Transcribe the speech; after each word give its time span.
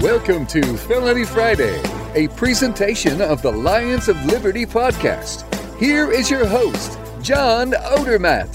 Welcome 0.00 0.46
to 0.48 0.76
Felony 0.76 1.24
Friday, 1.24 1.80
a 2.14 2.28
presentation 2.36 3.22
of 3.22 3.40
the 3.40 3.50
Lions 3.50 4.08
of 4.08 4.22
Liberty 4.26 4.66
podcast. 4.66 5.42
Here 5.78 6.12
is 6.12 6.30
your 6.30 6.44
host, 6.46 6.98
John 7.22 7.70
Odermatt. 7.72 8.54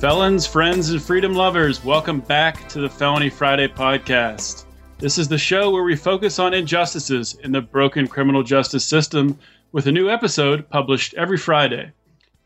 Felons, 0.00 0.44
friends, 0.44 0.90
and 0.90 1.00
freedom 1.00 1.32
lovers, 1.32 1.84
welcome 1.84 2.18
back 2.18 2.68
to 2.70 2.80
the 2.80 2.88
Felony 2.88 3.30
Friday 3.30 3.68
podcast. 3.68 4.64
This 4.98 5.16
is 5.16 5.28
the 5.28 5.38
show 5.38 5.70
where 5.70 5.84
we 5.84 5.94
focus 5.94 6.40
on 6.40 6.54
injustices 6.54 7.34
in 7.44 7.52
the 7.52 7.60
broken 7.60 8.08
criminal 8.08 8.42
justice 8.42 8.84
system 8.84 9.38
with 9.70 9.86
a 9.86 9.92
new 9.92 10.10
episode 10.10 10.68
published 10.68 11.14
every 11.14 11.38
Friday. 11.38 11.92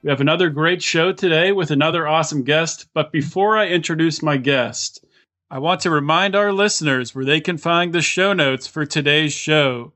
We 0.03 0.11
have 0.11 0.21
another 0.21 0.51
great 0.51 0.83
show 0.83 1.13
today 1.13 1.53
with 1.53 1.71
another 1.71 2.07
awesome 2.07 2.43
guest, 2.45 2.89
but 2.93 3.11
before 3.11 3.57
I 3.57 3.69
introduce 3.69 4.23
my 4.23 4.37
guest, 4.37 5.03
I 5.53 5.59
want 5.59 5.81
to 5.81 5.91
remind 5.91 6.37
our 6.37 6.53
listeners 6.53 7.13
where 7.13 7.25
they 7.25 7.41
can 7.41 7.59
find 7.59 7.93
the 7.93 8.03
show 8.03 8.33
notes 8.33 8.69
for 8.69 8.87
today's 8.87 9.33
show. 9.33 9.93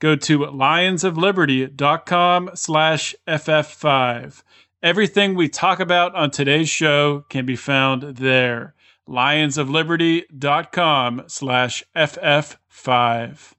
Go 0.00 0.16
to 0.16 0.40
lionsofliberty.com 0.40 2.50
slash 2.54 3.14
ff5. 3.28 4.42
Everything 4.82 5.36
we 5.36 5.48
talk 5.48 5.78
about 5.78 6.12
on 6.16 6.32
today's 6.32 6.68
show 6.68 7.24
can 7.28 7.46
be 7.46 7.54
found 7.54 8.16
there. 8.16 8.74
lionsofliberty.com 9.08 11.22
slash 11.28 11.84
ff5. 11.94 13.52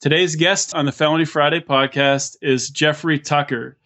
Today's 0.00 0.36
guest 0.36 0.74
on 0.74 0.84
the 0.84 0.92
Felony 0.92 1.24
Friday 1.24 1.60
podcast 1.60 2.36
is 2.42 2.68
Jeffrey 2.68 3.18
Tucker. 3.18 3.78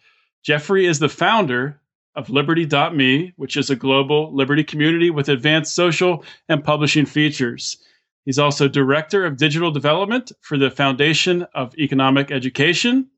Jeffrey 0.43 0.87
is 0.87 0.99
the 0.99 1.09
founder 1.09 1.81
of 2.17 2.31
Liberty.me, 2.31 3.33
which 3.37 3.57
is 3.57 3.71
a 3.71 3.77
global 3.77 4.35
liberty 4.35 4.65
community 4.65 5.11
with 5.11 5.29
advanced 5.29 5.75
social 5.75 6.25
and 6.49 6.65
publishing 6.65 7.07
features. 7.07 7.77
He's 8.25 8.39
also 8.39 8.67
Director 8.67 9.25
of 9.25 9.37
Digital 9.37 9.71
Development 9.71 10.33
for 10.41 10.59
the 10.59 10.71
Foundation 10.71 11.47
of 11.55 11.77
Economic 11.79 12.33
Education, 12.33 13.09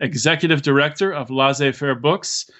Executive 0.00 0.60
Director 0.60 1.12
of 1.12 1.30
Laissez 1.30 1.72
Faire 1.72 1.94
Books, 1.94 2.50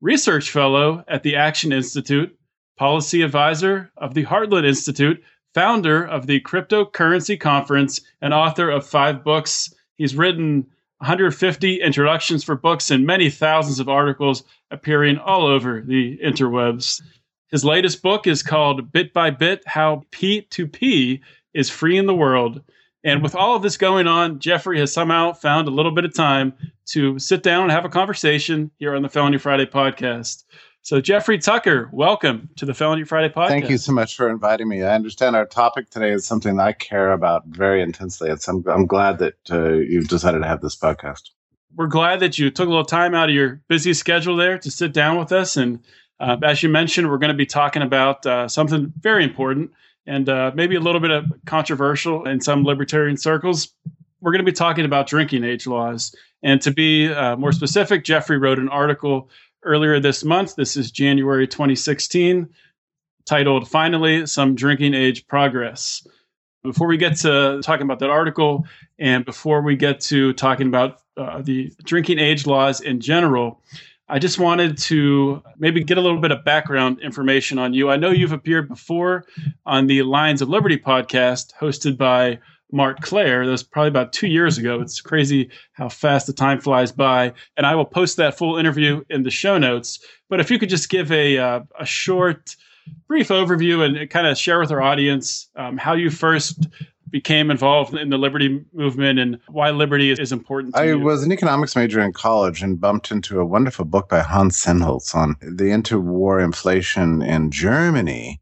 Research 0.00 0.50
Fellow 0.50 1.04
at 1.08 1.22
the 1.22 1.36
Acton 1.36 1.72
Institute, 1.72 2.34
Policy 2.78 3.20
Advisor 3.20 3.90
of 3.98 4.14
the 4.14 4.24
Heartland 4.24 4.66
Institute, 4.66 5.22
founder 5.52 6.02
of 6.02 6.26
the 6.26 6.40
Cryptocurrency 6.40 7.38
Conference, 7.38 8.00
and 8.22 8.32
author 8.32 8.70
of 8.70 8.86
five 8.86 9.22
books. 9.22 9.74
He's 9.96 10.16
written 10.16 10.66
150 11.00 11.80
introductions 11.80 12.44
for 12.44 12.54
books 12.54 12.90
and 12.90 13.06
many 13.06 13.30
thousands 13.30 13.80
of 13.80 13.88
articles 13.88 14.44
appearing 14.70 15.16
all 15.16 15.46
over 15.46 15.80
the 15.80 16.18
interwebs. 16.18 17.00
His 17.50 17.64
latest 17.64 18.02
book 18.02 18.26
is 18.26 18.42
called 18.42 18.92
Bit 18.92 19.14
by 19.14 19.30
Bit 19.30 19.62
How 19.66 20.04
P2P 20.12 21.20
is 21.54 21.70
Freeing 21.70 22.04
the 22.04 22.14
World. 22.14 22.62
And 23.02 23.22
with 23.22 23.34
all 23.34 23.56
of 23.56 23.62
this 23.62 23.78
going 23.78 24.06
on, 24.06 24.40
Jeffrey 24.40 24.78
has 24.78 24.92
somehow 24.92 25.32
found 25.32 25.68
a 25.68 25.72
little 25.72 25.92
bit 25.92 26.04
of 26.04 26.14
time 26.14 26.52
to 26.88 27.18
sit 27.18 27.42
down 27.42 27.62
and 27.62 27.72
have 27.72 27.86
a 27.86 27.88
conversation 27.88 28.70
here 28.78 28.94
on 28.94 29.00
the 29.00 29.08
Felony 29.08 29.38
Friday 29.38 29.64
podcast. 29.64 30.44
So, 30.82 30.98
Jeffrey 30.98 31.38
Tucker, 31.38 31.90
welcome 31.92 32.48
to 32.56 32.64
the 32.64 32.72
Felony 32.72 33.04
Friday 33.04 33.32
podcast. 33.32 33.48
Thank 33.48 33.68
you 33.68 33.76
so 33.76 33.92
much 33.92 34.16
for 34.16 34.30
inviting 34.30 34.66
me. 34.66 34.82
I 34.82 34.94
understand 34.94 35.36
our 35.36 35.44
topic 35.44 35.90
today 35.90 36.10
is 36.10 36.24
something 36.24 36.58
I 36.58 36.72
care 36.72 37.12
about 37.12 37.44
very 37.46 37.82
intensely. 37.82 38.30
It's, 38.30 38.48
I'm, 38.48 38.64
I'm 38.66 38.86
glad 38.86 39.18
that 39.18 39.50
uh, 39.50 39.74
you've 39.74 40.08
decided 40.08 40.38
to 40.38 40.48
have 40.48 40.62
this 40.62 40.76
podcast. 40.76 41.30
We're 41.76 41.86
glad 41.86 42.20
that 42.20 42.38
you 42.38 42.50
took 42.50 42.66
a 42.66 42.70
little 42.70 42.86
time 42.86 43.14
out 43.14 43.28
of 43.28 43.34
your 43.34 43.60
busy 43.68 43.92
schedule 43.92 44.36
there 44.36 44.58
to 44.58 44.70
sit 44.70 44.94
down 44.94 45.18
with 45.18 45.32
us. 45.32 45.58
And 45.58 45.80
uh, 46.18 46.38
as 46.42 46.62
you 46.62 46.70
mentioned, 46.70 47.10
we're 47.10 47.18
going 47.18 47.28
to 47.28 47.36
be 47.36 47.46
talking 47.46 47.82
about 47.82 48.24
uh, 48.24 48.48
something 48.48 48.90
very 48.98 49.22
important 49.22 49.72
and 50.06 50.30
uh, 50.30 50.50
maybe 50.54 50.76
a 50.76 50.80
little 50.80 51.00
bit 51.00 51.10
of 51.10 51.26
controversial 51.44 52.26
in 52.26 52.40
some 52.40 52.64
libertarian 52.64 53.18
circles. 53.18 53.74
We're 54.22 54.32
going 54.32 54.44
to 54.44 54.50
be 54.50 54.56
talking 54.56 54.86
about 54.86 55.06
drinking 55.08 55.44
age 55.44 55.66
laws. 55.66 56.14
And 56.42 56.60
to 56.62 56.70
be 56.70 57.12
uh, 57.12 57.36
more 57.36 57.52
specific, 57.52 58.02
Jeffrey 58.02 58.38
wrote 58.38 58.58
an 58.58 58.70
article 58.70 59.28
earlier 59.62 60.00
this 60.00 60.24
month. 60.24 60.56
This 60.56 60.76
is 60.76 60.90
January 60.90 61.46
2016, 61.46 62.48
titled 63.26 63.68
Finally 63.68 64.26
Some 64.26 64.54
Drinking 64.54 64.94
Age 64.94 65.26
Progress. 65.26 66.06
Before 66.62 66.86
we 66.86 66.96
get 66.96 67.16
to 67.18 67.60
talking 67.62 67.84
about 67.84 67.98
that 68.00 68.10
article 68.10 68.66
and 68.98 69.24
before 69.24 69.62
we 69.62 69.76
get 69.76 70.00
to 70.02 70.32
talking 70.34 70.66
about 70.66 71.00
uh, 71.16 71.40
the 71.42 71.72
drinking 71.84 72.18
age 72.18 72.46
laws 72.46 72.80
in 72.80 73.00
general, 73.00 73.62
I 74.08 74.18
just 74.18 74.38
wanted 74.38 74.76
to 74.78 75.42
maybe 75.58 75.84
get 75.84 75.96
a 75.96 76.00
little 76.00 76.20
bit 76.20 76.32
of 76.32 76.44
background 76.44 77.00
information 77.00 77.58
on 77.58 77.72
you. 77.72 77.90
I 77.90 77.96
know 77.96 78.10
you've 78.10 78.32
appeared 78.32 78.68
before 78.68 79.24
on 79.64 79.86
the 79.86 80.02
Lions 80.02 80.42
of 80.42 80.48
Liberty 80.48 80.76
podcast 80.76 81.52
hosted 81.60 81.96
by 81.96 82.40
Marc 82.72 83.00
Clair. 83.00 83.44
That 83.44 83.52
was 83.52 83.62
probably 83.62 83.88
about 83.88 84.12
two 84.12 84.28
years 84.28 84.58
ago. 84.58 84.80
It's 84.80 85.00
crazy 85.00 85.50
how 85.72 85.88
fast 85.88 86.26
the 86.26 86.32
time 86.32 86.60
flies 86.60 86.92
by. 86.92 87.32
And 87.56 87.66
I 87.66 87.74
will 87.74 87.84
post 87.84 88.16
that 88.16 88.36
full 88.36 88.56
interview 88.56 89.02
in 89.10 89.22
the 89.22 89.30
show 89.30 89.58
notes. 89.58 89.98
But 90.28 90.40
if 90.40 90.50
you 90.50 90.58
could 90.58 90.68
just 90.68 90.88
give 90.88 91.10
a, 91.12 91.38
uh, 91.38 91.60
a 91.78 91.86
short, 91.86 92.56
brief 93.06 93.28
overview 93.28 93.84
and 93.84 94.08
kind 94.10 94.26
of 94.26 94.38
share 94.38 94.58
with 94.58 94.70
our 94.70 94.82
audience 94.82 95.48
um, 95.56 95.76
how 95.76 95.94
you 95.94 96.10
first 96.10 96.68
became 97.10 97.50
involved 97.50 97.94
in 97.94 98.10
the 98.10 98.18
liberty 98.18 98.64
movement 98.72 99.18
and 99.18 99.38
why 99.48 99.70
liberty 99.70 100.10
is, 100.10 100.30
important 100.32 100.76
I 100.76 100.84
you. 100.84 101.00
was 101.00 101.24
an 101.24 101.32
economics 101.32 101.74
major 101.74 102.00
in 102.00 102.12
college 102.12 102.62
and 102.62 102.80
bumped 102.80 103.10
into 103.10 103.40
a 103.40 103.44
wonderful 103.44 103.84
book 103.84 104.08
by 104.08 104.20
Hans 104.20 104.64
Sennholz 104.64 105.14
on 105.14 105.36
the 105.40 105.64
interwar 105.64 106.42
inflation 106.42 107.20
in 107.22 107.50
Germany. 107.50 108.40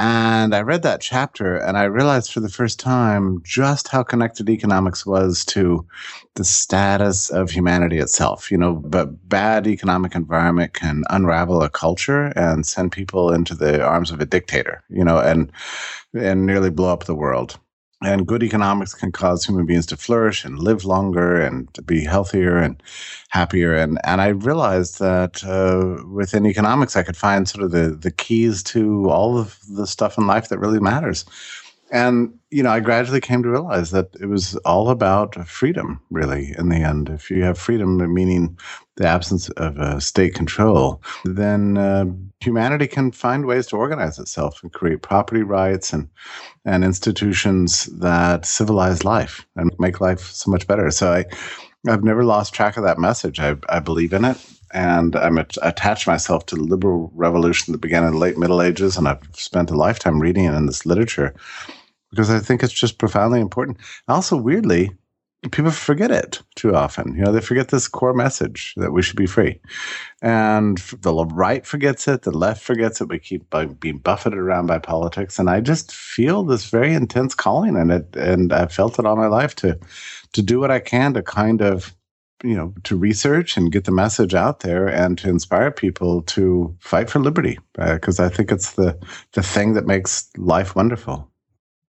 And 0.00 0.54
I 0.54 0.60
read 0.60 0.82
that 0.84 1.00
chapter 1.00 1.56
and 1.56 1.76
I 1.76 1.82
realized 1.82 2.32
for 2.32 2.38
the 2.38 2.48
first 2.48 2.78
time 2.78 3.42
just 3.42 3.88
how 3.88 4.04
connected 4.04 4.48
economics 4.48 5.04
was 5.04 5.44
to 5.46 5.84
the 6.36 6.44
status 6.44 7.30
of 7.30 7.50
humanity 7.50 7.98
itself. 7.98 8.48
You 8.52 8.58
know, 8.58 8.74
but 8.74 9.28
bad 9.28 9.66
economic 9.66 10.14
environment 10.14 10.72
can 10.72 11.02
unravel 11.10 11.62
a 11.62 11.68
culture 11.68 12.26
and 12.36 12.64
send 12.64 12.92
people 12.92 13.32
into 13.32 13.56
the 13.56 13.84
arms 13.84 14.12
of 14.12 14.20
a 14.20 14.26
dictator, 14.26 14.84
you 14.88 15.04
know, 15.04 15.18
and 15.18 15.50
and 16.14 16.46
nearly 16.46 16.70
blow 16.70 16.92
up 16.92 17.04
the 17.04 17.16
world 17.16 17.58
and 18.02 18.26
good 18.26 18.42
economics 18.42 18.94
can 18.94 19.10
cause 19.10 19.44
human 19.44 19.66
beings 19.66 19.86
to 19.86 19.96
flourish 19.96 20.44
and 20.44 20.58
live 20.58 20.84
longer 20.84 21.40
and 21.40 21.72
to 21.74 21.82
be 21.82 22.04
healthier 22.04 22.56
and 22.56 22.80
happier. 23.30 23.74
And 23.74 23.98
and 24.04 24.20
I 24.20 24.28
realized 24.28 25.00
that 25.00 25.42
uh, 25.44 26.04
within 26.08 26.46
economics 26.46 26.96
I 26.96 27.02
could 27.02 27.16
find 27.16 27.48
sort 27.48 27.64
of 27.64 27.72
the 27.72 27.90
the 27.90 28.12
keys 28.12 28.62
to 28.64 29.10
all 29.10 29.36
of 29.38 29.58
the 29.68 29.86
stuff 29.86 30.16
in 30.16 30.26
life 30.26 30.48
that 30.48 30.58
really 30.58 30.80
matters. 30.80 31.24
And 31.90 32.37
you 32.50 32.62
know 32.62 32.70
i 32.70 32.80
gradually 32.80 33.20
came 33.20 33.42
to 33.42 33.50
realize 33.50 33.90
that 33.90 34.08
it 34.20 34.26
was 34.26 34.56
all 34.64 34.90
about 34.90 35.34
freedom 35.46 36.00
really 36.10 36.54
in 36.58 36.68
the 36.68 36.76
end. 36.76 37.08
If 37.08 37.30
you 37.30 37.42
have 37.44 37.58
freedom 37.58 38.12
meaning 38.12 38.58
the 38.96 39.06
absence 39.06 39.48
of 39.50 39.78
uh, 39.78 40.00
state 40.00 40.34
control 40.34 41.02
then 41.24 41.78
uh, 41.78 42.06
humanity 42.40 42.86
can 42.86 43.12
find 43.12 43.46
ways 43.46 43.66
to 43.68 43.76
organize 43.76 44.18
itself 44.18 44.62
and 44.62 44.72
create 44.72 45.02
property 45.02 45.42
rights 45.42 45.92
and 45.92 46.08
and 46.64 46.84
institutions 46.84 47.86
that 47.98 48.46
civilize 48.46 49.04
life 49.04 49.46
and 49.56 49.70
make 49.78 50.00
life 50.00 50.20
so 50.20 50.50
much 50.50 50.66
better. 50.66 50.90
So 50.90 51.12
i 51.12 51.24
i've 51.88 52.02
never 52.04 52.24
lost 52.24 52.54
track 52.54 52.76
of 52.76 52.84
that 52.84 52.98
message. 52.98 53.38
I, 53.40 53.56
I 53.68 53.78
believe 53.78 54.12
in 54.12 54.24
it 54.24 54.38
and 54.72 55.16
I'm 55.16 55.38
attached 55.38 56.06
myself 56.06 56.46
to 56.46 56.56
the 56.56 56.62
liberal 56.62 57.10
revolution 57.14 57.72
that 57.72 57.80
began 57.80 58.04
in 58.04 58.12
the 58.12 58.18
late 58.18 58.36
Middle 58.36 58.60
Ages, 58.60 58.98
and 58.98 59.08
I've 59.08 59.22
spent 59.32 59.70
a 59.70 59.76
lifetime 59.76 60.20
reading 60.20 60.44
it 60.44 60.52
in 60.54 60.66
this 60.66 60.84
literature 60.84 61.34
because 62.10 62.30
I 62.30 62.38
think 62.38 62.62
it's 62.62 62.72
just 62.72 62.98
profoundly 62.98 63.40
important. 63.40 63.78
Also, 64.06 64.36
weirdly, 64.36 64.90
people 65.52 65.70
forget 65.70 66.10
it 66.10 66.42
too 66.56 66.74
often. 66.74 67.14
You 67.14 67.22
know, 67.22 67.32
they 67.32 67.40
forget 67.40 67.68
this 67.68 67.86
core 67.86 68.14
message 68.14 68.74
that 68.76 68.92
we 68.92 69.02
should 69.02 69.16
be 69.16 69.26
free. 69.26 69.60
And 70.20 70.78
the 71.00 71.12
right 71.26 71.64
forgets 71.64 72.08
it, 72.08 72.22
the 72.22 72.36
left 72.36 72.62
forgets 72.62 73.00
it. 73.00 73.08
We 73.08 73.18
keep 73.18 73.54
being 73.78 73.98
buffeted 73.98 74.38
around 74.38 74.66
by 74.66 74.78
politics. 74.78 75.38
And 75.38 75.48
I 75.48 75.60
just 75.60 75.92
feel 75.92 76.42
this 76.42 76.68
very 76.68 76.92
intense 76.92 77.34
calling 77.34 77.76
in 77.76 77.90
it. 77.90 78.16
And 78.16 78.52
I've 78.52 78.72
felt 78.72 78.98
it 78.98 79.06
all 79.06 79.16
my 79.16 79.28
life 79.28 79.54
to, 79.56 79.78
to 80.32 80.42
do 80.42 80.58
what 80.58 80.72
I 80.72 80.80
can 80.80 81.14
to 81.14 81.22
kind 81.22 81.62
of 81.62 81.94
you 82.44 82.54
know, 82.54 82.72
to 82.84 82.96
research 82.96 83.56
and 83.56 83.72
get 83.72 83.84
the 83.84 83.90
message 83.90 84.34
out 84.34 84.60
there 84.60 84.86
and 84.86 85.18
to 85.18 85.28
inspire 85.28 85.70
people 85.70 86.22
to 86.22 86.72
fight 86.78 87.10
for 87.10 87.18
liberty 87.18 87.58
because 87.74 88.20
uh, 88.20 88.26
I 88.26 88.28
think 88.28 88.52
it's 88.52 88.74
the 88.74 88.96
the 89.32 89.42
thing 89.42 89.74
that 89.74 89.86
makes 89.86 90.30
life 90.36 90.76
wonderful. 90.76 91.28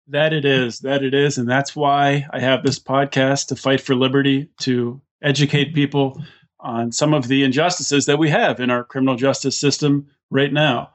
That 0.08 0.34
it 0.34 0.44
is, 0.44 0.80
that 0.80 1.02
it 1.02 1.14
is, 1.14 1.38
and 1.38 1.48
that's 1.48 1.74
why 1.74 2.26
I 2.30 2.38
have 2.38 2.62
this 2.62 2.78
podcast 2.78 3.48
to 3.48 3.56
fight 3.56 3.80
for 3.80 3.94
liberty 3.94 4.50
to 4.60 5.00
educate 5.22 5.74
people 5.74 6.22
on 6.60 6.92
some 6.92 7.14
of 7.14 7.26
the 7.28 7.42
injustices 7.42 8.04
that 8.06 8.18
we 8.18 8.28
have 8.28 8.60
in 8.60 8.70
our 8.70 8.84
criminal 8.84 9.16
justice 9.16 9.58
system 9.58 10.08
right 10.30 10.52
now. 10.52 10.90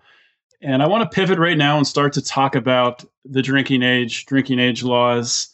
And 0.62 0.84
I 0.84 0.88
want 0.88 1.10
to 1.10 1.16
pivot 1.16 1.40
right 1.40 1.58
now 1.58 1.78
and 1.78 1.88
start 1.88 2.14
to 2.14 2.22
talk 2.22 2.54
about 2.56 3.04
the 3.26 3.42
drinking 3.42 3.82
age, 3.82 4.26
drinking 4.26 4.60
age 4.60 4.84
laws, 4.84 5.48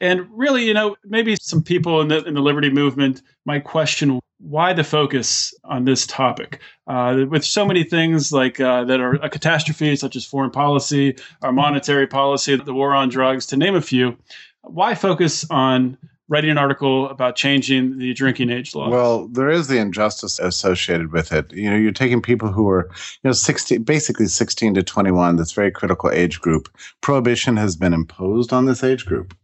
and 0.00 0.26
really, 0.30 0.64
you 0.64 0.74
know, 0.74 0.96
maybe 1.04 1.36
some 1.40 1.62
people 1.62 2.00
in 2.00 2.08
the 2.08 2.24
in 2.24 2.34
the 2.34 2.40
liberty 2.40 2.70
movement 2.70 3.22
might 3.44 3.64
question 3.64 4.20
why 4.38 4.72
the 4.72 4.84
focus 4.84 5.54
on 5.64 5.84
this 5.84 6.06
topic 6.06 6.60
uh, 6.86 7.24
with 7.28 7.44
so 7.44 7.64
many 7.64 7.82
things 7.82 8.32
like 8.32 8.60
uh, 8.60 8.84
that 8.84 9.00
are 9.00 9.14
a 9.14 9.30
catastrophe, 9.30 9.96
such 9.96 10.16
as 10.16 10.24
foreign 10.24 10.50
policy, 10.50 11.16
our 11.42 11.52
monetary 11.52 12.06
policy, 12.06 12.56
the 12.56 12.74
war 12.74 12.94
on 12.94 13.08
drugs, 13.08 13.46
to 13.46 13.56
name 13.56 13.74
a 13.74 13.80
few. 13.80 14.16
Why 14.62 14.94
focus 14.94 15.46
on 15.50 15.96
writing 16.28 16.50
an 16.50 16.58
article 16.58 17.08
about 17.10 17.36
changing 17.36 17.98
the 17.98 18.12
drinking 18.14 18.50
age 18.50 18.74
law? 18.74 18.88
Well, 18.88 19.28
there 19.28 19.50
is 19.50 19.68
the 19.68 19.78
injustice 19.78 20.38
associated 20.38 21.12
with 21.12 21.32
it. 21.32 21.52
You 21.52 21.70
know, 21.70 21.76
you're 21.76 21.92
taking 21.92 22.22
people 22.22 22.50
who 22.50 22.68
are, 22.68 22.88
you 23.22 23.28
know, 23.28 23.32
16, 23.32 23.82
basically 23.82 24.26
16 24.26 24.74
to 24.74 24.82
21, 24.82 25.36
this 25.36 25.52
very 25.52 25.70
critical 25.70 26.10
age 26.10 26.40
group. 26.40 26.74
Prohibition 27.02 27.56
has 27.56 27.76
been 27.76 27.92
imposed 27.92 28.52
on 28.52 28.64
this 28.64 28.82
age 28.82 29.04
group 29.04 29.34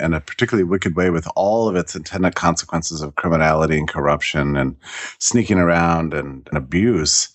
in 0.00 0.12
a 0.12 0.20
particularly 0.20 0.64
wicked 0.64 0.96
way 0.96 1.10
with 1.10 1.28
all 1.36 1.68
of 1.68 1.76
its 1.76 1.94
intended 1.94 2.34
consequences 2.34 3.00
of 3.00 3.14
criminality 3.14 3.78
and 3.78 3.88
corruption 3.88 4.56
and 4.56 4.76
sneaking 5.18 5.58
around 5.58 6.12
and, 6.12 6.48
and 6.48 6.58
abuse. 6.58 7.28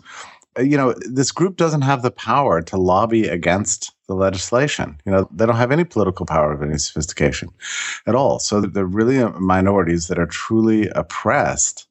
Uh, 0.58 0.64
you 0.64 0.76
know, 0.76 0.94
this 1.10 1.32
group 1.32 1.56
doesn't 1.56 1.82
have 1.82 2.02
the 2.02 2.12
power 2.12 2.62
to 2.62 2.78
lobby 2.78 3.28
against 3.28 3.94
the 4.08 4.16
legislation. 4.16 5.00
You 5.06 5.12
know, 5.12 5.30
they 5.32 5.46
don't 5.46 5.56
have 5.56 5.72
any 5.72 5.84
political 5.84 6.26
power 6.26 6.52
of 6.52 6.62
any 6.62 6.78
sophistication 6.78 7.50
at 8.08 8.16
all. 8.16 8.40
So 8.40 8.62
they're 8.62 8.86
really 8.86 9.24
minorities 9.40 10.08
that 10.08 10.20
are 10.20 10.26
truly 10.26 10.90
oppressed. 10.96 11.88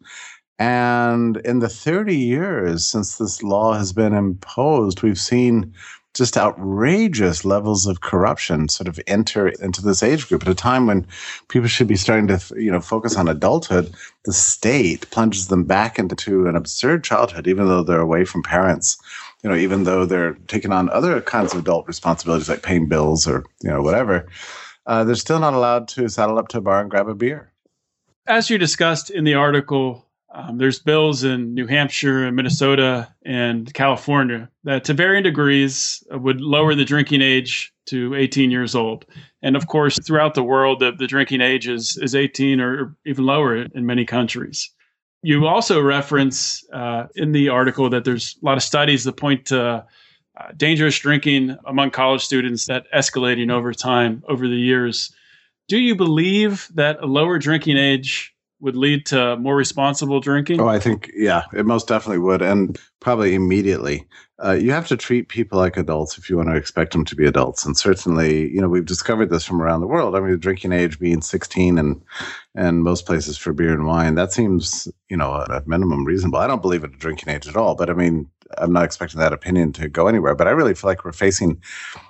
And 0.59 1.37
in 1.39 1.61
the 1.61 1.69
30 1.69 2.17
years 2.17 2.85
since 2.87 3.17
this 3.17 3.43
law 3.43 3.75
has 3.75 3.93
been 3.93 4.13
imposed, 4.13 5.03
we've 5.03 5.19
seen 5.19 5.73
just 6.15 6.37
outrageous 6.37 7.45
levels 7.45 7.87
of 7.87 8.01
corruption 8.01 8.69
sort 8.69 8.89
of 8.89 8.99
enter 9.07 9.49
into 9.49 9.83
this 9.83 10.03
age 10.03 10.29
group 10.29 10.43
at 10.43 10.49
a 10.49 10.55
time 10.55 10.87
when 10.87 11.07
people 11.49 11.69
should 11.69 11.87
be 11.87 11.97
starting 11.97 12.27
to 12.27 12.41
you 12.57 12.71
know 12.71 12.81
focus 12.81 13.17
on 13.17 13.29
adulthood. 13.29 13.93
The 14.25 14.33
state 14.33 15.11
plunges 15.11 15.49
them 15.49 15.65
back 15.65 15.99
into 15.99 16.49
an 16.49 16.57
absurd 16.57 17.05
childhood 17.05 17.47
even 17.47 17.69
though 17.69 17.83
they're 17.83 18.01
away 18.01 18.25
from 18.25 18.43
parents 18.43 18.99
you 19.43 19.51
know 19.51 19.57
even 19.57 19.85
though 19.85 20.07
they're 20.07 20.35
taking 20.49 20.73
on 20.73 20.91
other 20.91 21.21
kinds 21.21 21.53
of 21.53 21.61
adult 21.61 21.87
responsibilities 21.87 22.49
like 22.49 22.63
paying 22.63 22.89
bills 22.89 23.27
or 23.27 23.45
you 23.63 23.71
know 23.71 23.83
whatever. 23.83 24.27
Uh, 24.87 25.05
they're 25.05 25.15
still 25.15 25.39
not 25.39 25.53
allowed 25.53 25.87
to 25.87 26.09
saddle 26.09 26.39
up 26.39 26.49
to 26.49 26.59
a 26.59 26.63
bar 26.63 26.81
and 26.81 26.91
grab 26.91 27.09
a 27.09 27.15
beer. 27.15 27.53
As 28.27 28.49
you 28.49 28.57
discussed 28.57 29.11
in 29.11 29.25
the 29.25 29.35
article 29.35 30.08
um, 30.35 30.59
there's 30.59 30.79
bills 30.79 31.25
in 31.25 31.55
New 31.55 31.67
Hampshire 31.67 32.27
and 32.27 32.37
Minnesota 32.37 33.13
and 33.25 33.73
California 33.73 34.51
that, 34.65 34.85
to 34.85 34.95
varying 34.95 35.23
degrees, 35.23 36.03
would 36.11 36.41
lower 36.41 36.75
the 36.75 36.85
drinking 36.85 37.23
age 37.23 37.73
to 37.87 38.15
18 38.15 38.51
years 38.51 38.75
old. 38.75 39.07
And 39.43 39.57
of 39.57 39.67
course, 39.69 39.99
throughout 40.05 40.35
the 40.35 40.43
world, 40.43 40.81
the, 40.81 40.93
the 40.93 41.07
drinking 41.07 41.41
age 41.41 41.67
is, 41.67 41.97
is 41.97 42.15
18 42.15 42.61
or 42.61 42.95
even 43.07 43.25
lower 43.25 43.57
in 43.57 43.87
many 43.87 44.05
countries. 44.05 44.71
You 45.23 45.47
also 45.47 45.81
reference 45.81 46.63
uh, 46.73 47.07
in 47.17 47.33
the 47.33 47.49
article 47.49 47.89
that 47.91 48.05
there's 48.05 48.37
a 48.43 48.47
lot 48.47 48.59
of 48.59 48.63
studies 48.63 49.05
that 49.05 49.15
point 49.15 49.47
to 49.47 49.85
uh, 50.39 50.53
dangerous 50.57 50.99
drinking 50.99 51.57
among 51.67 51.91
college 51.91 52.23
students 52.25 52.67
that 52.67 52.85
escalating 52.95 53.51
over 53.51 53.73
time, 53.73 54.23
over 54.29 54.47
the 54.47 54.57
years. 54.57 55.13
Do 55.69 55.79
you 55.79 55.97
believe 55.97 56.69
that 56.75 57.03
a 57.03 57.07
lower 57.07 57.39
drinking 57.39 57.79
age 57.79 58.35
would 58.61 58.77
lead 58.77 59.07
to 59.07 59.37
more 59.37 59.57
responsible 59.57 60.21
drinking? 60.21 60.61
Oh, 60.61 60.69
I 60.69 60.79
think, 60.79 61.11
yeah, 61.15 61.45
it 61.53 61.67
most 61.67 61.89
definitely 61.89 62.19
would. 62.19 62.43
And 62.43 62.79
probably 63.01 63.35
immediately. 63.35 64.07
Uh, 64.45 64.53
you 64.53 64.71
have 64.71 64.87
to 64.87 64.97
treat 64.97 65.29
people 65.29 65.59
like 65.59 65.77
adults 65.77 66.17
if 66.17 66.31
you 66.31 66.37
want 66.37 66.49
to 66.49 66.55
expect 66.55 66.93
them 66.93 67.05
to 67.05 67.17
be 67.17 67.27
adults. 67.27 67.65
And 67.65 67.77
certainly, 67.77 68.51
you 68.51 68.61
know, 68.61 68.69
we've 68.69 68.87
discovered 68.87 69.31
this 69.31 69.45
from 69.45 69.61
around 69.61 69.81
the 69.81 69.87
world. 69.87 70.15
I 70.15 70.21
mean, 70.21 70.31
the 70.31 70.37
drinking 70.37 70.73
age 70.73 70.99
being 70.99 71.21
16 71.21 71.79
and 71.79 72.01
and 72.55 72.83
most 72.83 73.07
places 73.07 73.37
for 73.37 73.53
beer 73.53 73.73
and 73.73 73.87
wine, 73.87 74.17
that 74.17 74.33
seems, 74.33 74.89
you 75.09 75.17
know, 75.17 75.45
at 75.51 75.69
minimum 75.69 76.05
reasonable. 76.05 76.39
I 76.39 76.47
don't 76.47 76.63
believe 76.63 76.83
in 76.83 76.93
a 76.93 76.97
drinking 76.97 77.33
age 77.33 77.47
at 77.47 77.57
all, 77.57 77.75
but 77.77 77.91
I 77.91 77.95
mean, 77.95 78.29
I'm 78.57 78.73
not 78.73 78.85
expecting 78.85 79.21
that 79.21 79.33
opinion 79.33 79.73
to 79.75 79.89
go 79.89 80.09
anywhere. 80.09 80.35
But 80.35 80.49
I 80.49 80.53
really 80.53 80.75
feel 80.75 80.89
like 80.89 81.05
we're 81.05 81.13
facing 81.13 81.61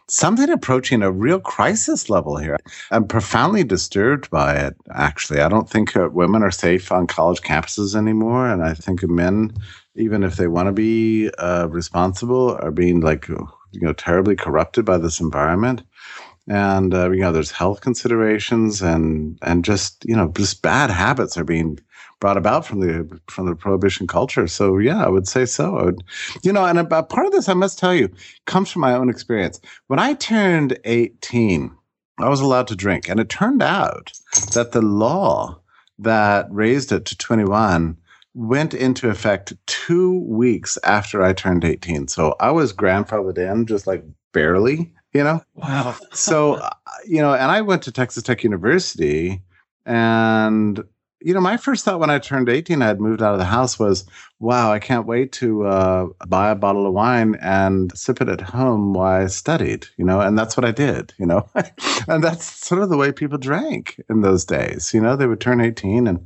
something 0.08 0.48
approaching 0.50 1.02
a 1.02 1.10
real 1.10 1.40
crisis 1.40 2.08
level 2.08 2.36
here. 2.36 2.56
I'm 2.90 3.06
profoundly 3.06 3.64
disturbed 3.64 4.30
by 4.30 4.54
it, 4.54 4.76
actually. 4.94 5.40
I 5.40 5.48
don't 5.48 5.68
think 5.68 5.96
uh, 5.96 6.08
women 6.12 6.42
are 6.42 6.50
safe 6.50 6.92
on 6.92 7.06
college 7.06 7.42
campuses 7.42 7.96
anymore. 7.96 8.48
And 8.48 8.62
I 8.62 8.74
think 8.74 9.02
men 9.02 9.52
even 9.98 10.22
if 10.22 10.36
they 10.36 10.46
want 10.46 10.68
to 10.68 10.72
be 10.72 11.28
uh, 11.38 11.66
responsible, 11.68 12.56
are 12.62 12.70
being 12.70 13.00
like 13.00 13.28
you 13.28 13.46
know 13.80 13.92
terribly 13.92 14.36
corrupted 14.36 14.84
by 14.84 14.96
this 14.96 15.20
environment. 15.20 15.82
And 16.46 16.94
uh, 16.94 17.10
you 17.10 17.20
know, 17.20 17.32
there's 17.32 17.50
health 17.50 17.80
considerations 17.80 18.80
and 18.80 19.38
and 19.42 19.64
just 19.64 20.04
you 20.04 20.16
know 20.16 20.32
just 20.34 20.62
bad 20.62 20.90
habits 20.90 21.36
are 21.36 21.44
being 21.44 21.78
brought 22.20 22.36
about 22.36 22.66
from 22.66 22.80
the 22.80 23.20
from 23.28 23.46
the 23.46 23.54
prohibition 23.54 24.06
culture. 24.06 24.46
So 24.46 24.78
yeah, 24.78 25.04
I 25.04 25.08
would 25.08 25.28
say 25.28 25.44
so. 25.44 25.84
Would, 25.84 26.02
you 26.42 26.52
know, 26.52 26.64
and 26.64 26.78
a, 26.78 26.98
a 26.98 27.02
part 27.02 27.26
of 27.26 27.32
this, 27.32 27.48
I 27.48 27.54
must 27.54 27.78
tell 27.78 27.94
you, 27.94 28.10
comes 28.46 28.70
from 28.70 28.82
my 28.82 28.94
own 28.94 29.08
experience. 29.08 29.60
When 29.86 29.98
I 29.98 30.14
turned 30.14 30.78
18, 30.84 31.70
I 32.18 32.28
was 32.28 32.40
allowed 32.40 32.66
to 32.68 32.76
drink, 32.76 33.08
and 33.08 33.20
it 33.20 33.28
turned 33.28 33.62
out 33.62 34.12
that 34.54 34.72
the 34.72 34.82
law 34.82 35.60
that 35.98 36.46
raised 36.50 36.92
it 36.92 37.04
to 37.06 37.16
21 37.16 37.96
went 38.34 38.74
into 38.74 39.08
effect 39.08 39.52
two 39.66 40.20
weeks 40.20 40.78
after 40.84 41.22
I 41.22 41.32
turned 41.32 41.64
18. 41.64 42.08
So 42.08 42.36
I 42.40 42.50
was 42.50 42.72
grandfathered 42.72 43.38
in 43.38 43.66
just 43.66 43.86
like 43.86 44.04
barely, 44.32 44.92
you 45.12 45.24
know? 45.24 45.42
Wow. 45.54 45.96
so, 46.12 46.54
uh, 46.54 46.70
you 47.04 47.20
know, 47.20 47.34
and 47.34 47.50
I 47.50 47.62
went 47.62 47.82
to 47.84 47.92
Texas 47.92 48.22
Tech 48.22 48.44
University 48.44 49.42
and 49.86 50.84
you 51.20 51.34
know, 51.34 51.40
my 51.40 51.56
first 51.56 51.84
thought 51.84 51.98
when 51.98 52.10
I 52.10 52.18
turned 52.18 52.48
18, 52.48 52.80
I 52.80 52.86
had 52.86 53.00
moved 53.00 53.22
out 53.22 53.32
of 53.32 53.38
the 53.38 53.44
house 53.44 53.78
was, 53.78 54.04
wow, 54.38 54.72
I 54.72 54.78
can't 54.78 55.06
wait 55.06 55.32
to 55.32 55.66
uh, 55.66 56.06
buy 56.28 56.50
a 56.50 56.54
bottle 56.54 56.86
of 56.86 56.92
wine 56.92 57.36
and 57.40 57.96
sip 57.96 58.20
it 58.20 58.28
at 58.28 58.40
home 58.40 58.94
while 58.94 59.22
I 59.22 59.26
studied, 59.26 59.86
you 59.96 60.04
know, 60.04 60.20
and 60.20 60.38
that's 60.38 60.56
what 60.56 60.64
I 60.64 60.70
did, 60.70 61.12
you 61.18 61.26
know, 61.26 61.48
and 62.08 62.22
that's 62.22 62.44
sort 62.44 62.82
of 62.82 62.88
the 62.88 62.96
way 62.96 63.10
people 63.10 63.38
drank 63.38 64.00
in 64.08 64.20
those 64.20 64.44
days. 64.44 64.94
You 64.94 65.00
know, 65.00 65.16
they 65.16 65.26
would 65.26 65.40
turn 65.40 65.60
18 65.60 66.06
and 66.06 66.24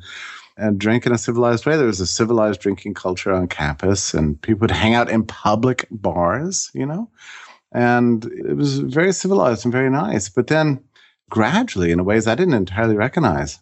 and 0.58 0.78
drink 0.78 1.06
in 1.06 1.12
a 1.12 1.18
civilized 1.18 1.64
way. 1.64 1.76
There 1.78 1.86
was 1.86 2.00
a 2.00 2.06
civilized 2.06 2.60
drinking 2.60 2.92
culture 2.92 3.32
on 3.32 3.48
campus, 3.48 4.12
and 4.12 4.40
people 4.42 4.60
would 4.60 4.70
hang 4.70 4.94
out 4.94 5.10
in 5.10 5.24
public 5.24 5.88
bars, 5.90 6.70
you 6.74 6.84
know, 6.84 7.10
and 7.72 8.24
it 8.26 8.54
was 8.54 8.80
very 8.80 9.14
civilized 9.14 9.64
and 9.64 9.72
very 9.72 9.88
nice. 9.88 10.28
But 10.28 10.48
then 10.48 10.84
gradually, 11.30 11.90
in 11.90 12.04
ways 12.04 12.26
I 12.26 12.34
didn't 12.34 12.52
entirely 12.52 12.96
recognize, 12.96 13.58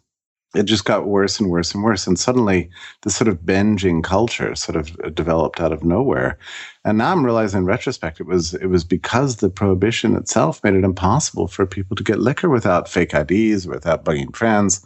it 0.54 0.64
just 0.64 0.85
got 0.85 1.07
worse 1.07 1.38
and 1.38 1.49
worse 1.49 1.75
and 1.75 1.85
worse. 1.85 2.07
And 2.07 2.19
suddenly, 2.19 2.71
this 3.02 3.14
sort 3.14 3.28
of 3.28 3.40
binging 3.40 4.02
culture 4.02 4.54
sort 4.54 4.76
of 4.76 5.14
developed 5.14 5.61
out 5.61 5.73
of 5.73 5.85
nowhere. 5.85 6.38
And 6.85 6.99
now 6.99 7.12
I'm 7.12 7.25
realizing 7.25 7.59
in 7.59 7.66
retrospect, 7.66 8.21
it 8.21 8.26
was 8.26 8.54
it 8.54 8.66
was 8.66 8.85
because 8.85 9.37
the 9.37 9.50
prohibition 9.50 10.16
itself 10.16 10.62
made 10.64 10.75
it 10.75 10.85
impossible 10.85 11.47
for 11.47 11.66
people 11.66 11.97
to 11.97 12.02
get 12.02 12.19
liquor 12.19 12.49
without 12.49 12.88
fake 12.88 13.14
IDs, 13.14 13.66
without 13.66 14.04
bugging 14.04 14.35
friends 14.35 14.85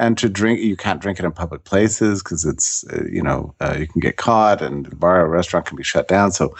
and 0.00 0.16
to 0.16 0.28
drink 0.28 0.60
you 0.60 0.76
can't 0.76 1.00
drink 1.00 1.18
it 1.18 1.24
in 1.24 1.30
public 1.30 1.64
places 1.64 2.22
because 2.22 2.44
it's 2.44 2.84
uh, 2.88 3.04
you 3.10 3.22
know 3.22 3.54
uh, 3.60 3.76
you 3.78 3.86
can 3.86 4.00
get 4.00 4.16
caught 4.16 4.62
and 4.62 4.86
the 4.86 4.96
bar 4.96 5.24
or 5.24 5.28
restaurant 5.28 5.66
can 5.66 5.76
be 5.76 5.82
shut 5.82 6.08
down 6.08 6.32
so 6.32 6.54